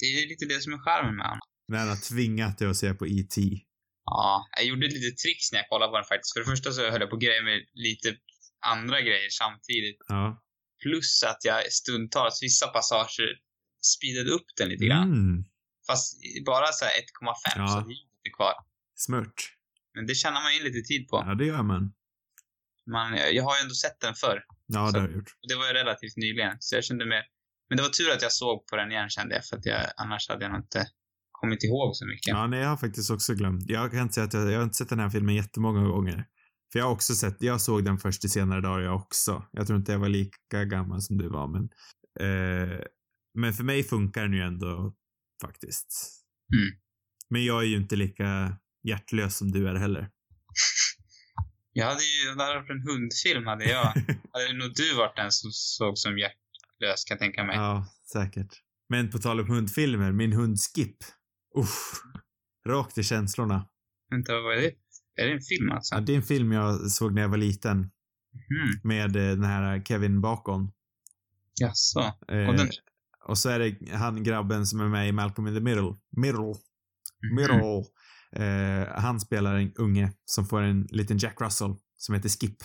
[0.00, 1.40] Det är lite det som är charmen med honom.
[1.68, 3.40] När han har tvingat dig att se på E.T.
[4.04, 6.32] Ja, jag gjorde lite tricks när jag kollade på den faktiskt.
[6.32, 8.08] För det första så höll jag på grejer med lite
[8.66, 9.98] andra grejer samtidigt.
[10.08, 10.42] Ja.
[10.82, 13.28] Plus att jag stundtals, vissa passager,
[13.94, 15.12] speedade upp den lite grann.
[15.12, 15.44] Mm.
[15.86, 16.14] Fast
[16.46, 17.68] bara så här 1,5 Ja.
[17.68, 18.54] så ljudet är kvar.
[18.94, 19.38] Smört.
[19.94, 21.16] Men det tjänar man in lite tid på.
[21.26, 21.92] Ja, det gör man.
[22.90, 24.44] Man, jag har ju ändå sett den förr.
[24.66, 25.30] Ja, Så- det har jag gjort.
[25.48, 26.56] Det var ju relativt nyligen.
[26.60, 27.22] Så jag kände mer...
[27.68, 29.44] Men det var tur att jag såg på den igen kände jag.
[29.44, 30.86] För att jag, annars hade jag nog inte
[31.32, 32.26] kommit ihåg så mycket.
[32.26, 33.62] Ja, nej, jag har faktiskt också glömt.
[33.66, 36.26] Jag kan inte säga att jag, jag har inte sett den här filmen jättemånga gånger.
[36.72, 39.44] För jag har också sett, jag såg den först i senare dagar jag också.
[39.52, 41.68] Jag tror inte jag var lika gammal som du var, men
[42.20, 42.80] eh,
[43.36, 44.94] men för mig funkar den ju ändå
[45.42, 45.86] faktiskt.
[46.54, 46.80] Mm.
[47.30, 50.00] Men jag är ju inte lika hjärtlös som du är heller.
[51.72, 53.86] Jag hade ju, hade en hundfilm hade jag.
[54.32, 56.18] hade nog du varit den som såg som
[56.80, 57.56] hjärtlös kan jag tänka mig.
[57.56, 58.62] ja, säkert.
[58.88, 60.96] Men på tal om hundfilmer, min hund Skip.
[61.56, 61.92] Uff,
[62.68, 63.68] rakt i känslorna.
[64.10, 64.72] Vänta, vad är det?
[65.22, 65.94] Är det en film alltså?
[65.94, 67.90] Ja, det är en film jag såg när jag var liten
[68.50, 68.80] Mhm.
[68.84, 70.72] med eh, den här Kevin Bacon.
[71.60, 72.00] Jaså?
[72.00, 72.68] Eh, Och den...
[73.28, 75.96] Och så är det han grabben som är med i Malcolm in the Middle.
[76.16, 76.40] Middle.
[77.22, 77.34] Mhm.
[77.36, 77.84] Middle.
[78.32, 82.56] Eh, han spelar en unge som får en liten Jack Russell som heter Skip.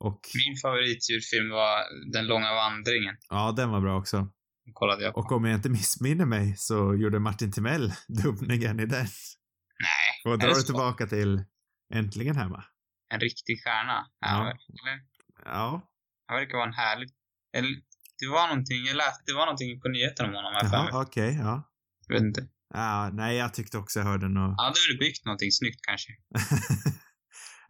[0.00, 1.76] Och Min favoritdjurfilm var
[2.12, 3.16] Den långa vandringen.
[3.28, 4.16] ja, den var bra också.
[4.64, 5.20] Den kollade jag på.
[5.20, 9.06] Och om jag inte missminner mig så gjorde Martin Timell dubbningen i den.
[9.86, 10.32] Nej.
[10.32, 10.66] Och drar så?
[10.66, 11.44] tillbaka till
[11.94, 12.64] Äntligen hemma.
[13.14, 14.06] En riktig stjärna.
[14.20, 14.28] Ja.
[14.28, 14.40] Ja.
[14.50, 15.00] Eller?
[15.44, 15.90] Ja.
[16.26, 17.08] Han verkar vara en härlig...
[17.56, 17.70] Eller,
[18.18, 20.62] det var någonting, jag läste, det var någonting på nyheterna om honom, mig.
[20.72, 21.70] Jaha, okej, ja.
[22.06, 22.48] Jag vet inte.
[22.74, 24.54] Ja, nej, jag tyckte också jag hörde något.
[24.58, 26.12] Han hade väl byggt någonting snyggt kanske.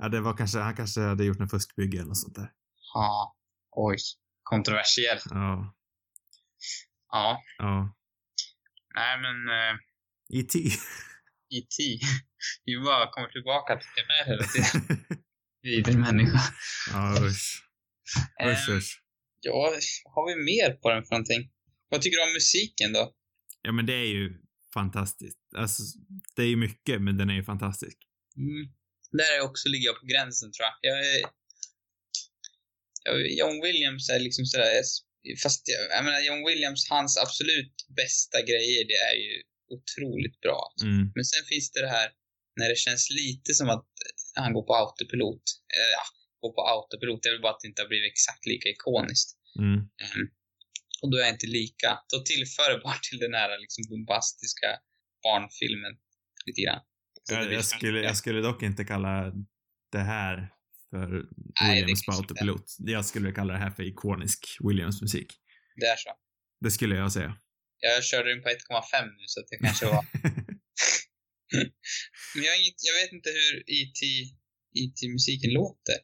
[0.00, 2.50] ja, det var kanske, han kanske hade gjort en fuskbygge eller något sånt där.
[2.94, 3.36] Ja.
[3.70, 3.96] Oj.
[4.42, 5.22] Kontroversiellt.
[5.30, 5.74] Ja.
[7.12, 7.42] Ja.
[7.58, 7.96] Ja.
[8.94, 9.78] Nej men, uh,
[10.40, 10.58] E.T.
[11.58, 11.98] E.T.
[12.64, 15.04] Vi bara kommer tillbaka till det med hela tiden.
[15.62, 16.40] Vidrig människa.
[16.92, 17.66] ja, usch.
[18.46, 19.02] Usch, Eh, usch.
[19.40, 19.72] ja,
[20.14, 21.50] har vi mer på den för någonting?
[21.88, 23.12] Vad tycker du om musiken då?
[23.62, 24.40] Ja, men det är ju
[24.74, 25.38] fantastiskt.
[25.56, 25.82] Alltså,
[26.36, 27.98] det är ju mycket, men den är ju fantastisk.
[28.36, 28.72] Mm.
[29.18, 30.76] Där är också ligger jag på gränsen tror jag.
[30.90, 31.20] jag är,
[33.04, 34.82] jag, John Williams är liksom sådär,
[35.42, 39.32] fast jag, jag menar John Williams, hans absolut bästa grejer, det är ju
[39.76, 40.60] otroligt bra.
[40.82, 41.12] Mm.
[41.14, 42.10] Men sen finns det det här
[42.56, 43.88] när det känns lite som att
[44.34, 45.46] han går på autopilot.
[45.76, 46.04] Eh, ja,
[46.42, 47.22] går på autopilot.
[47.22, 49.30] Det är väl bara att det inte har blivit exakt lika ikoniskt.
[49.58, 49.78] Mm.
[50.02, 50.26] Ehm,
[51.02, 51.90] och då är jag inte lika.
[52.12, 54.70] Då tillför det bara till den här liksom bombastiska
[55.22, 55.94] barnfilmen
[56.46, 56.82] lite grann.
[57.30, 59.32] Jag, jag, skulle, jag skulle dock inte kalla
[59.92, 60.48] det här
[60.90, 61.26] för
[61.60, 62.76] Nej, Williams på autopilot.
[62.78, 65.34] Jag skulle kalla det här för ikonisk Williams-musik.
[65.76, 66.10] Det är så.
[66.60, 67.36] Det skulle jag säga.
[67.80, 70.06] Jag körde den på 1,5 nu så det kanske var...
[72.34, 73.98] Men jag, inget, jag vet inte hur E IT,
[74.74, 75.94] IT-musiken låter.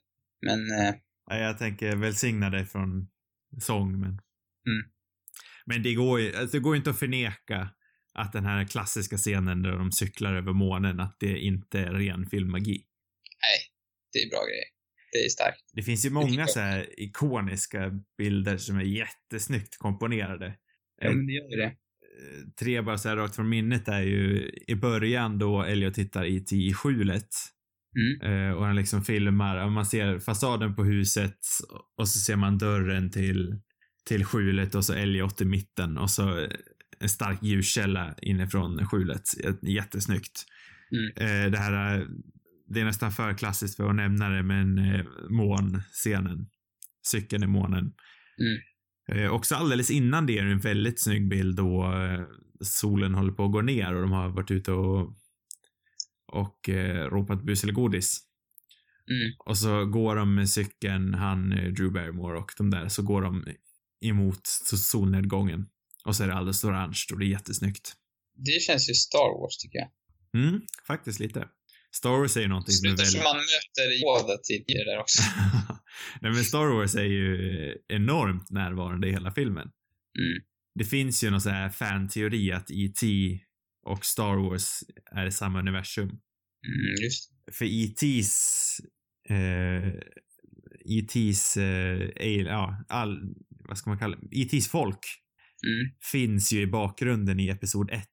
[0.47, 0.95] Men eh,
[1.31, 3.09] Nej, jag tänker välsigna dig från
[3.61, 4.11] sång, men...
[4.11, 4.91] Mm.
[5.67, 7.71] Men det går ju alltså, det går inte att förneka
[8.16, 12.26] att den här klassiska scenen där de cyklar över månen, att det inte är ren
[12.26, 12.85] filmmagi.
[13.42, 13.59] nej,
[14.12, 14.64] det är bra grejer.
[15.12, 15.62] Det är starkt.
[15.72, 20.55] Det finns ju många så här ikoniska bilder som är jättesnyggt komponerade.
[21.00, 21.76] Ja, men det gör ju det.
[22.59, 26.52] tre bara så här rakt från minnet är ju i början då Elliot tittar IT
[26.52, 27.29] i skjulet.
[27.96, 28.48] Mm.
[28.48, 31.38] Eh, och han liksom filmar, och man ser fasaden på huset
[31.96, 33.61] och så ser man dörren till,
[34.09, 36.48] till skjulet och så Elliot i mitten och så
[37.01, 39.23] en stark ljuskälla inifrån skjulet.
[39.63, 40.45] Jättesnyggt.
[40.93, 41.11] Mm.
[41.47, 42.07] Eh, det här, är-
[42.69, 46.47] det är nästan för klassiskt för att nämna det, men eh, månscenen.
[47.07, 47.93] Cykeln i månen.
[48.41, 49.25] Mm.
[49.25, 52.25] Eh, också alldeles innan det är det en väldigt snygg bild då eh,
[52.61, 55.17] solen håller på att gå ner och de har varit ute och,
[56.33, 58.21] och eh, ropat bus eller godis.
[59.11, 59.33] Mm.
[59.47, 63.23] Och så går de med cykeln, han, eh, Drew Barrymore och de där, så går
[63.23, 63.45] de
[64.05, 65.67] emot so- solnedgången.
[66.07, 67.95] Och så är det alldeles orange och det är jättesnyggt.
[68.37, 69.90] Det känns ju Star Wars tycker jag.
[70.42, 71.49] Mm, faktiskt lite.
[71.95, 73.23] Star Wars är ju någonting som är som väldigt...
[73.23, 75.23] man möter Yoda tidigare där också.
[76.21, 79.71] Nej men Star Wars är ju enormt närvarande i hela filmen.
[80.19, 80.45] Mm.
[80.75, 83.07] Det finns ju någon sån här fan-teori att E.T.
[83.87, 86.09] och Star Wars är i samma universum.
[86.09, 87.31] Mm, just.
[87.53, 88.81] För E.T.s
[89.29, 89.92] eh,
[90.85, 94.40] E.T.s eh, ja, all, vad ska man kalla det?
[94.40, 95.26] E.T.s folk
[95.66, 95.94] Mm.
[96.12, 98.09] finns ju i bakgrunden i episod 1.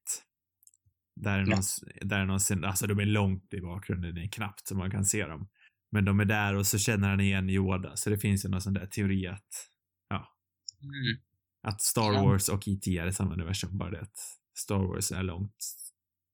[1.20, 1.62] Där är någon,
[2.00, 5.04] där är någon alltså de är långt i bakgrunden, det är knappt så man kan
[5.04, 5.48] se dem.
[5.92, 8.60] Men de är där och så känner han igen Yoda, så det finns ju någon
[8.60, 9.70] sån där teori att,
[10.82, 11.20] Mm.
[11.62, 12.22] att Star Ja.
[12.24, 12.98] Wars och E.T.
[12.98, 14.18] är i samma universum, bara det att
[14.58, 15.56] Star Wars är långt,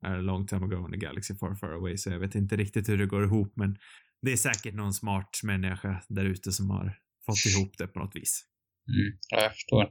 [0.06, 2.56] är a long time ago in a galaxy far far away, så jag vet inte
[2.56, 3.78] riktigt hur det går ihop, men
[4.22, 8.16] det är säkert någon smart människa där ute som har fått ihop det på något
[8.16, 8.46] vis.
[8.88, 9.18] Mm.
[9.30, 9.90] Ja, jag förstår.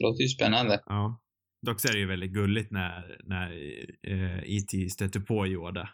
[0.00, 0.82] Låter ju spännande.
[0.86, 1.20] Ja.
[1.66, 3.50] Dock så är det ju väldigt gulligt när, när
[4.02, 4.88] eh, E.T.
[4.90, 5.88] stöter på Yoda.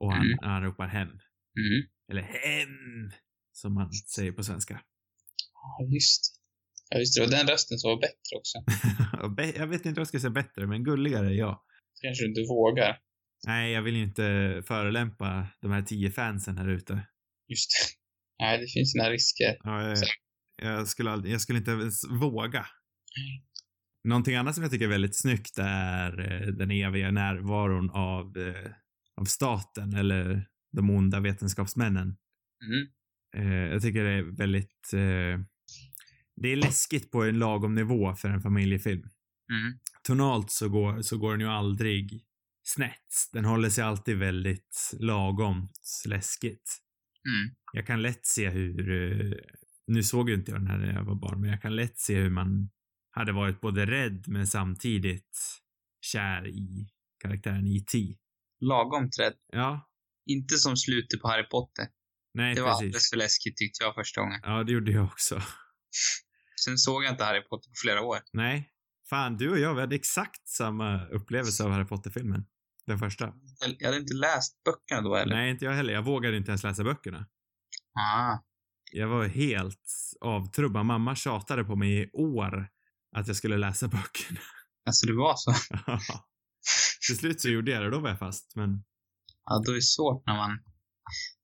[0.00, 0.38] Och han, Mm.
[0.42, 1.08] han ropar hem.
[1.08, 1.86] Mm.
[2.10, 3.10] Eller hem!
[3.52, 4.80] Som man säger på svenska.
[5.54, 6.38] Ja, just
[6.90, 7.20] Ja, just det.
[7.20, 8.58] Var den rösten som var bättre också.
[9.58, 11.64] Jag vet inte vad jag ska säga bättre, men gulligare, ja.
[12.02, 12.98] Kanske du inte vågar.
[13.46, 17.06] Nej, jag vill ju inte förolämpa de här tio fansen här ute.
[17.48, 18.44] Just det.
[18.44, 19.56] Nej, det finns här risker.
[19.64, 19.98] Ja, jag,
[20.62, 22.66] jag, skulle aldrig, jag skulle inte våga.
[23.18, 23.44] Nej.
[24.04, 28.70] Någonting annat som jag tycker är väldigt snyggt är eh, den eviga närvaron av, eh,
[29.20, 32.16] av staten eller de onda vetenskapsmännen.
[32.64, 32.88] Mm.
[33.36, 34.90] Eh, jag tycker det är väldigt...
[36.40, 39.08] Det är läskigt på en lagom nivå för en familjefilm.
[39.52, 39.78] Mm.
[40.02, 42.24] Tonalt så går, så går den ju aldrig
[42.62, 43.30] snett.
[43.32, 46.78] Den håller sig alltid väldigt lagomt läskigt.
[47.28, 47.54] Mm.
[47.72, 49.40] Jag kan lätt se hur...
[49.86, 51.98] Nu såg ju inte jag den här när jag var barn, men jag kan lätt
[51.98, 52.70] se hur man
[53.18, 55.38] hade varit både rädd men samtidigt
[56.00, 56.88] kär i
[57.22, 57.98] karaktären E.T.
[58.60, 59.34] Lagom rädd.
[59.52, 59.88] Ja,
[60.26, 61.86] Inte som slutet på Harry Potter.
[62.34, 62.82] nej Det var precis.
[62.84, 64.40] alldeles för läskigt tyckte jag första gången.
[64.42, 65.42] Ja, det gjorde jag också.
[66.64, 68.18] Sen såg jag inte Harry Potter på flera år.
[68.32, 68.70] Nej.
[69.10, 72.44] Fan, du och jag, vi hade exakt samma upplevelse av Harry Potter-filmen.
[72.86, 73.32] Den första.
[73.78, 75.34] Jag- hade inte läst böckerna då eller?
[75.36, 75.92] Nej, inte jag heller.
[75.92, 77.26] Jag vågade inte ens läsa böckerna.
[77.94, 78.38] Ah.
[78.92, 80.86] Jag var helt avtrubbad.
[80.86, 82.68] Mamma tjatade på mig i år
[83.16, 84.40] att jag skulle läsa böckerna.
[84.86, 85.52] Alltså det var så.
[87.06, 88.56] Till slut så gjorde jag det, då var jag fast.
[88.56, 88.84] Men
[89.44, 90.50] Ja, då är det svårt när man...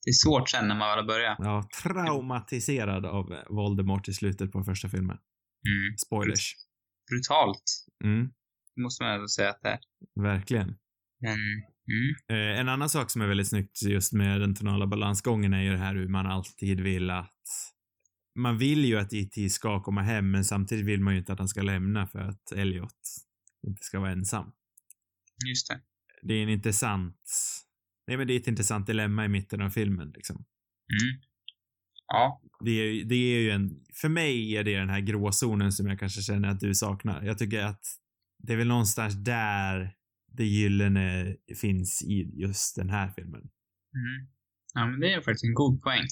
[0.04, 1.36] Det är svårt sen när man väl har börjat.
[1.40, 5.16] ja, traumatiserad av Voldemort i slutet på första filmen.
[5.68, 5.96] Mm.
[6.06, 6.54] Spoilers.
[7.10, 7.62] Brutalt.
[8.04, 8.26] Mm,
[8.76, 9.78] Det måste man ändå säga att det är.
[10.22, 10.76] verkligen.
[11.20, 11.38] Men,
[11.94, 12.14] mm.
[12.54, 15.70] Eh, en annan sak som är väldigt snyggt just med den tonala balansgången är ju
[15.70, 17.33] det här hur man alltid vill att
[18.34, 19.50] man vill ju att E.T.
[19.50, 22.52] ska komma hem men samtidigt vill man ju inte att han ska lämna för att
[22.52, 22.98] Elliot
[23.66, 24.52] inte ska vara ensam.
[25.48, 25.80] Just det.
[26.22, 27.20] Det är en intressant
[28.06, 30.36] Nej men det är ett intressant dilemma i mitten av filmen liksom.
[30.36, 31.22] Mm.
[32.06, 32.42] Ja.
[32.64, 35.98] Det är, det är ju en, för mig är det den här gråzonen som jag
[35.98, 37.22] kanske känner att du saknar.
[37.22, 37.84] Jag tycker att
[38.38, 39.96] det är väl någonstans där
[40.32, 43.40] det gyllene finns i just den här filmen.
[43.40, 44.28] Mm.
[44.74, 46.06] Ja, men det är faktiskt en god poäng.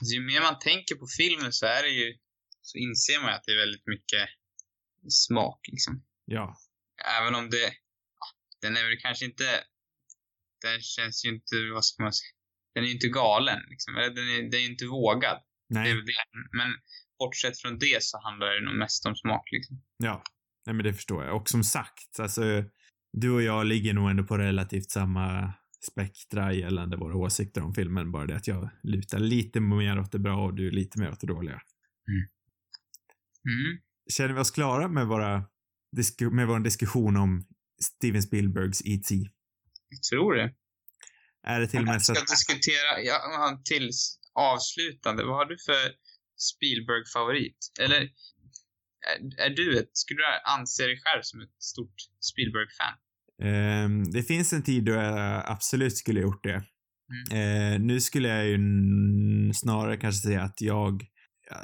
[0.00, 2.18] Alltså, ju mer man tänker på filmen så är det ju...
[2.62, 4.28] Så inser man att det är väldigt mycket
[5.08, 6.04] smak liksom.
[6.24, 6.56] Ja.
[7.18, 7.72] Även om det...
[8.62, 9.44] Den är väl kanske inte...
[10.62, 12.34] Den känns ju inte, vad ska man säga?
[12.74, 13.94] Den är ju inte galen liksom.
[13.94, 15.38] Den är, den är inte vågad.
[15.68, 15.94] Det är Nej.
[15.94, 16.24] väl det.
[16.58, 16.68] Men
[17.18, 19.82] bortsett från det så handlar det nog mest om smak liksom.
[19.96, 20.22] Ja.
[20.66, 21.36] Nej men det förstår jag.
[21.36, 22.64] Och som sagt, alltså
[23.12, 28.12] du och jag ligger nog ändå på relativt samma spektra gällande våra åsikter om filmen.
[28.12, 31.20] Bara det att jag lutar lite mer åt det bra och du lite mer åt
[31.20, 31.62] det dåliga.
[33.44, 33.80] Mm.
[34.10, 35.44] Känner vi oss klara med våra
[36.30, 37.46] med vår diskussion om
[37.82, 39.14] Steven Spielbergs E.T.?
[39.88, 40.54] Jag tror det.
[41.42, 43.90] Är det till och med Jag så ska att, diskutera, jag har en till
[44.34, 45.24] avslutande.
[45.24, 45.94] Vad har du för
[46.50, 47.58] Spielberg-favorit?
[47.80, 48.00] Eller,
[49.10, 51.94] Är, är du ett, skulle du anse dig själv som ett stort
[52.30, 52.98] Spielberg-fan?
[53.42, 56.62] Um, det finns en tid då jag absolut skulle gjort det.
[57.32, 57.74] Mm.
[57.74, 58.58] Uh, nu skulle jag ju
[59.54, 61.06] snarare kanske säga att jag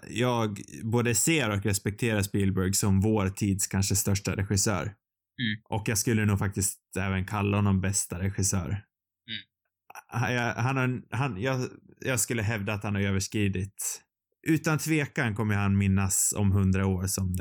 [0.09, 4.83] jag både ser och respekterar Spielberg som vår tids kanske största regissör.
[4.83, 5.62] Mm.
[5.69, 8.69] Och jag skulle nog faktiskt även kalla honom bästa regissör.
[8.69, 9.43] Mm.
[10.09, 11.69] Han, han har, han, jag,
[12.01, 14.03] jag skulle hävda att han har överskridit
[14.47, 17.37] utan tvekan kommer han minnas om hundra år som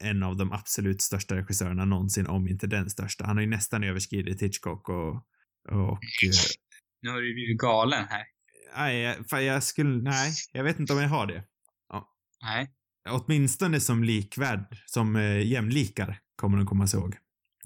[0.00, 3.26] en av de absolut största regissörerna någonsin, om inte den största.
[3.26, 5.14] Han har ju nästan överskridit Hitchcock och...
[5.68, 5.98] och
[7.02, 8.24] nu har du blivit galen här.
[8.76, 11.44] Nej, jag, jag skulle, nej, jag vet inte om jag har det.
[11.88, 12.12] Ja.
[12.42, 12.72] Nej.
[13.08, 17.16] Åtminstone som likvärd, som eh, jämlikar, kommer de komma ihåg.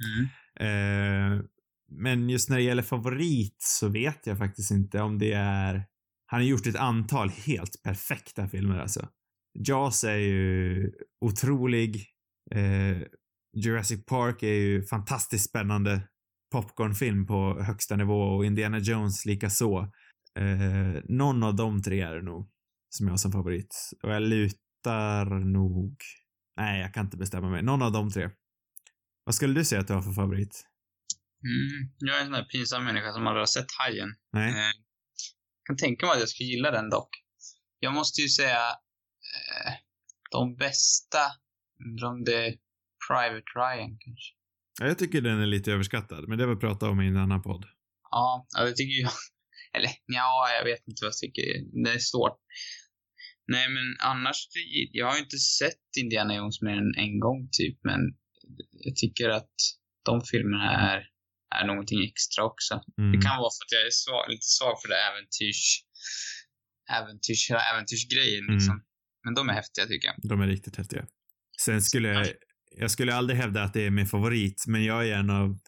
[0.05, 0.29] Mm.
[0.61, 1.45] Eh,
[1.93, 5.87] men just när det gäller favorit så vet jag faktiskt inte om det är
[6.31, 9.09] han har gjort ett antal helt perfekta filmer alltså.
[9.59, 12.07] Jaws är ju otrolig.
[12.55, 13.03] Eh,
[13.57, 16.09] Jurassic Park är ju fantastiskt spännande
[16.53, 19.81] popcornfilm på högsta nivå och Indiana Jones lika så.
[20.39, 22.51] Eh, någon av de tre är det nog
[22.91, 23.91] som jag har som favorit.
[24.03, 25.97] Och jag lutar nog...
[26.57, 27.63] Nej, jag kan inte bestämma mig.
[27.63, 28.31] Någon av de tre.
[29.25, 30.67] Vad skulle du säga att du har för favorit?
[31.45, 34.15] Mm, jag är en sån där pinsam människa som aldrig har sett Hajen.
[34.33, 34.51] Nej.
[34.51, 34.73] Eh,
[35.65, 37.09] kan tänka mig att jag skulle gilla den dock.
[37.79, 38.69] Jag måste ju säga
[39.33, 39.73] eh,
[40.31, 41.19] de bästa,
[42.03, 42.55] om det är
[43.09, 44.31] Private Ryan kanske.
[44.81, 47.17] Ja, jag tycker den är lite överskattad, men det har vi pratat om i en
[47.17, 47.65] annan podd.
[48.11, 49.13] Ja, det tycker jag.
[49.77, 51.43] Eller ja, jag vet inte vad jag tycker.
[51.85, 52.39] Det är svårt.
[53.47, 54.49] Nej, men annars,
[54.93, 58.01] jag har inte sett Indiana Jones mer än en gång typ, men
[58.71, 59.55] jag tycker att
[60.05, 61.11] de filmerna är
[61.59, 62.75] är någonting extra också.
[62.99, 63.13] Mm.
[63.13, 65.63] Det kan vara för att jag är svag, lite svag för det äventyrs,
[66.99, 68.55] äventyrs, hela äventyrsgrejen mm.
[68.55, 68.77] liksom.
[69.25, 70.17] Men de är häftiga tycker jag.
[70.33, 71.07] De är riktigt häftiga.
[71.61, 72.27] Sen skulle jag,
[72.77, 75.59] jag skulle aldrig hävda att det är min favorit, men jag är en av,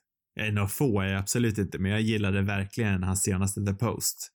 [0.41, 4.33] en av få, är absolut inte, men jag gillade verkligen hans senaste The Post.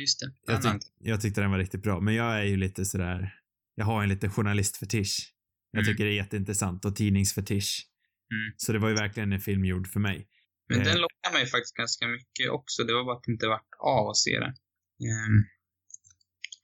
[0.00, 0.52] Just det.
[0.52, 3.34] Jag, tyck, jag tyckte den var riktigt bra, men jag är ju lite sådär,
[3.74, 5.34] jag har en liten journalistfetisch.
[5.70, 5.92] Jag mm.
[5.92, 7.86] tycker det är jätteintressant och tidningsfetisch.
[8.32, 8.54] Mm.
[8.56, 10.28] Så det var ju verkligen en film gjord för mig.
[10.68, 11.00] Men den eh.
[11.00, 12.84] lockar mig faktiskt ganska mycket också.
[12.84, 14.48] Det var bara att det inte vart av att se den.
[14.48, 15.44] Um,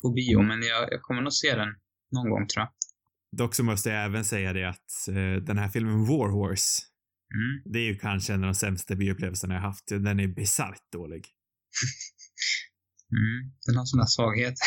[0.03, 1.69] på bio, men jag, jag kommer nog se den
[2.13, 2.71] någon gång tror jag.
[3.37, 6.83] Dock så måste jag även säga det att uh, den här filmen War Horse,
[7.35, 7.73] mm.
[7.73, 9.87] det är ju kanske en av de sämsta bioupplevelserna jag haft.
[9.87, 11.27] Den är bisarrt dålig.
[13.12, 14.66] mm, den har såna svagheter.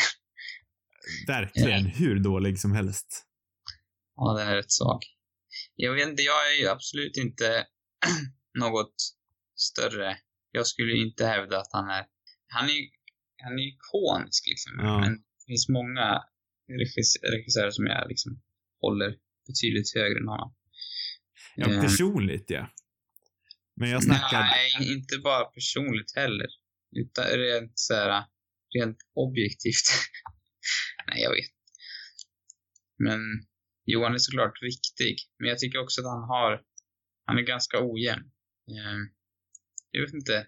[1.27, 1.91] Verkligen, ja.
[1.95, 3.25] hur dålig som helst.
[4.15, 4.99] Ja, den är rätt svag.
[5.75, 7.65] Jag vet inte, jag är ju absolut inte
[8.60, 8.95] något
[9.56, 10.17] större.
[10.51, 12.06] Jag skulle inte hävda att han är...
[12.47, 12.82] Han är,
[13.43, 14.73] han är ikonisk liksom.
[14.80, 14.99] Ja.
[14.99, 16.23] Men det finns många
[17.32, 18.41] regissörer som jag liksom
[18.81, 20.55] håller betydligt högre än honom.
[21.55, 22.69] Ja, um, personligt ja.
[23.75, 24.41] Men jag snackar...
[24.41, 26.47] Nej, inte bara personligt heller.
[26.95, 28.25] Utan rent så här,
[28.77, 29.87] rent objektivt.
[31.07, 31.51] nej, jag vet.
[32.97, 33.19] Men
[33.85, 35.15] Johan är såklart viktig.
[35.39, 36.61] Men jag tycker också att han har,
[37.25, 38.31] han är ganska ojämn.
[38.67, 39.01] Um,
[39.91, 40.47] jag vet inte.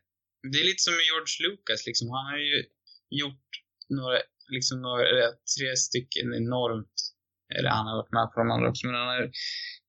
[0.51, 2.09] Det är lite som med George Lucas liksom.
[2.09, 2.63] Han har ju
[3.09, 3.49] gjort
[3.89, 4.19] några,
[4.55, 5.03] liksom några,
[5.57, 6.97] tre stycken enormt,
[7.55, 9.25] eller han har varit med på de andra också, men han har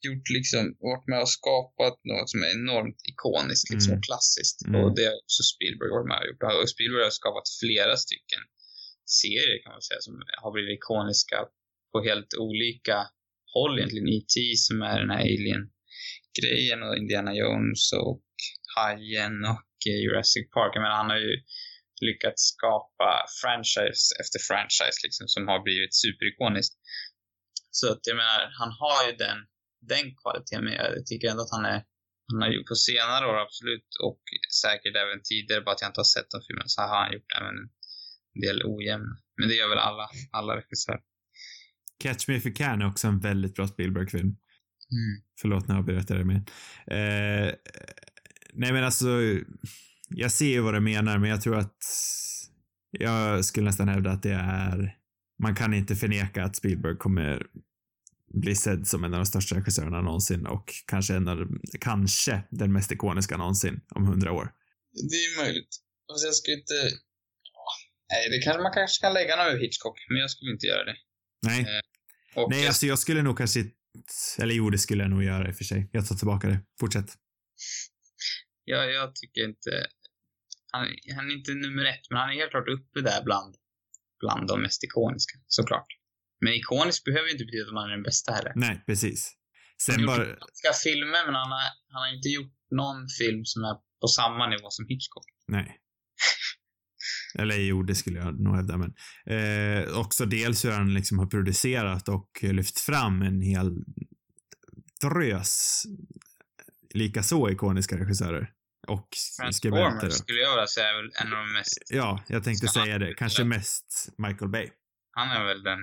[0.06, 3.98] gjort liksom, varit med och skapat något som är enormt ikoniskt liksom, mm.
[3.98, 4.58] och klassiskt.
[4.66, 4.76] Mm.
[4.82, 6.42] Och det har också Spielberg varit med och gjort.
[6.62, 8.42] Och Spielberg har skapat flera stycken
[9.18, 11.38] serier kan man säga som har blivit ikoniska
[11.92, 12.96] på helt olika
[13.54, 14.08] håll egentligen.
[14.16, 14.34] E.T.
[14.66, 18.28] som är den här alien-grejen och Indiana Jones och
[18.76, 20.72] Hajen och Jurassic Park.
[20.74, 21.34] Menar, han har ju
[22.08, 26.74] lyckats skapa franchise efter franchise liksom, som har blivit superikoniskt.
[27.70, 29.38] Så att jag menar, han har ju den,
[29.92, 31.84] den kvaliteten, men jag tycker ändå att han är
[32.32, 34.22] han har gjort på senare år absolut och
[34.62, 37.30] säkert även tidigare, bara att jag inte har sett de filmerna, så har han gjort
[37.40, 37.56] även
[38.34, 39.14] en del ojämna.
[39.36, 41.00] Men det gör väl alla, alla regissörer.
[42.02, 44.28] Catch Me If You Can är också en väldigt bra Spielberg-film.
[44.98, 45.22] Mm.
[45.40, 46.50] Förlåt när jag berättar det med.
[46.86, 47.54] Eh,
[48.52, 49.08] nej men alltså,
[50.08, 51.76] jag ser ju vad du menar, men jag tror att
[52.90, 54.96] jag skulle nästan hävda att det är,
[55.42, 57.46] man kan inte förneka att Spielberg kommer
[58.34, 61.38] bli sedd som en av de största regissörerna någonsin och kanske en av,
[61.80, 64.52] kanske den mest ikoniska någonsin om hundra år.
[65.10, 65.76] Det är ju möjligt.
[66.12, 66.74] Alltså jag skulle inte,
[68.12, 70.84] nej det kanske man kanske kan lägga något ur Hitchcock, men jag skulle inte göra
[70.84, 70.96] det.
[71.46, 71.60] Nej.
[71.60, 73.64] Eh, nej, alltså jag skulle nog kanske,
[74.38, 75.90] eller jo det skulle jag nog göra i och för sig.
[75.92, 76.60] Jag tar tillbaka det.
[76.80, 77.16] Fortsätt
[78.70, 79.70] jag, jag tycker inte...
[80.72, 80.86] Han,
[81.16, 83.56] han är inte nummer ett, men han är helt klart uppe där bland,
[84.20, 85.86] bland de mest ikoniska, såklart.
[86.44, 88.52] Men ikonisk behöver ju inte betyda att man är den bästa heller.
[88.56, 89.20] Nej, precis.
[89.86, 90.28] Han Sen har bara...
[90.28, 91.62] gjort ganska filmer, men han har,
[91.92, 95.26] han har inte gjort någon film som är på samma nivå som Hitchcock.
[95.48, 95.76] Nej.
[97.38, 98.92] Eller jo, det skulle jag nog hävda, men
[99.36, 103.70] eh, också dels hur han liksom har producerat och lyft fram en hel
[105.00, 105.82] drös
[106.94, 108.50] likaså ikoniska regissörer.
[108.94, 109.08] Och
[109.52, 110.10] skribenter.
[110.10, 111.78] Skulle jag vilja säga är väl en av de mest...
[111.90, 113.14] Ja, jag tänkte säga det.
[113.14, 114.70] Kanske mest Michael Bay.
[115.10, 115.78] Han är väl den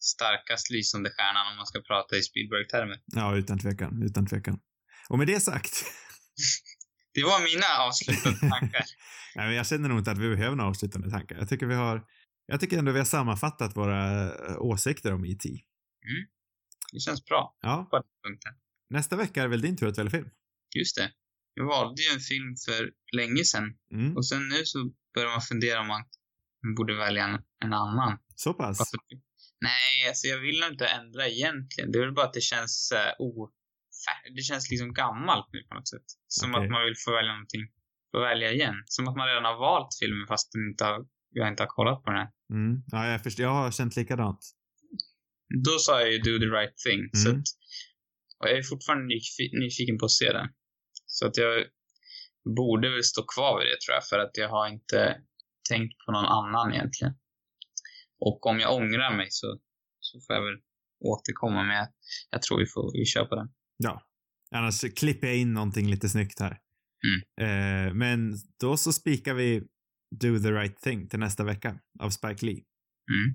[0.00, 3.00] starkast lysande stjärnan om man ska prata i Spielberg-termer.
[3.06, 4.60] Ja, utan tvekan, utan tvekan.
[5.08, 5.84] Och med det sagt,
[7.14, 8.84] Det var mina avslutande tankar.
[9.36, 11.36] Nej, men jag känner nog inte att vi behöver några avslutande tankar.
[11.36, 12.04] Jag tycker vi har,
[12.46, 15.48] jag tycker ändå vi har sammanfattat våra eh, åsikter om E.T.
[16.92, 18.52] Det känns bra Ja, på den punkten.
[18.90, 20.30] nästa vecka är väl din tur att välja film?
[20.76, 21.12] Just det.
[21.60, 22.80] Jag valde ju en film för
[23.20, 24.78] länge sedan Mm, och sen nu så
[25.14, 26.02] börjar man fundera om man
[26.76, 28.18] borde välja en, en annan.
[28.44, 28.78] så pass.
[28.78, 28.98] Varför?
[29.70, 31.92] Nej, alltså jag vill inte ändra egentligen.
[31.92, 33.30] Det är väl bara att det känns uh, o...
[34.02, 36.08] fär- Det känns liksom gammalt nu på något sätt.
[36.28, 36.64] Som Okej.
[36.64, 37.64] att man vill få välja någonting.
[38.12, 38.74] Få välja igen.
[38.86, 40.98] Som att man redan har valt filmen fast den inte har,
[41.38, 42.20] jag inte har kollat på den.
[42.20, 42.30] här.
[42.58, 42.82] Mm.
[42.86, 44.40] Ja, jag, förstår, jag har känt likadant.
[45.66, 47.00] Då sa jag ju Do the right thing.
[47.22, 47.40] Så Mm.
[47.40, 47.46] att,
[48.40, 50.48] och jag är fortfarande nyf- nyfiken på att se den.
[51.20, 51.66] Så att jag
[52.56, 54.04] borde väl stå kvar vid det tror jag.
[54.10, 55.20] För att jag har inte
[55.68, 57.14] tänkt på någon annan egentligen.
[58.20, 59.58] Och om jag ångrar mig så,
[60.00, 60.58] så får jag väl
[61.04, 61.62] återkomma.
[61.62, 61.88] Men jag,
[62.30, 63.48] jag tror vi får vi kör på den.
[63.76, 64.02] Ja.
[64.50, 66.58] Annars klipper jag in någonting lite snyggt här.
[67.40, 69.60] Eh, men då så spikar vi
[70.20, 72.64] Do the right thing till nästa vecka av Spike Lee.
[73.12, 73.28] Mm.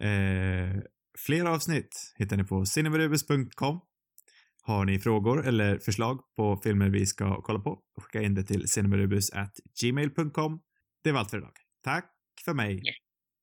[0.00, 0.82] Eh,
[1.26, 3.80] fler avsnitt hittar ni på cinemarubus.com.
[4.68, 8.68] Har ni frågor eller förslag på filmer vi ska kolla på, skicka in det till
[8.68, 10.60] cinemarubus@gmail.com.
[11.04, 11.52] Det var allt för idag.
[11.84, 12.12] Tack
[12.44, 12.82] för mig.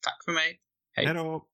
[0.06, 0.60] Tack för mig.
[0.94, 1.06] Hej.
[1.06, 1.48] Hej då!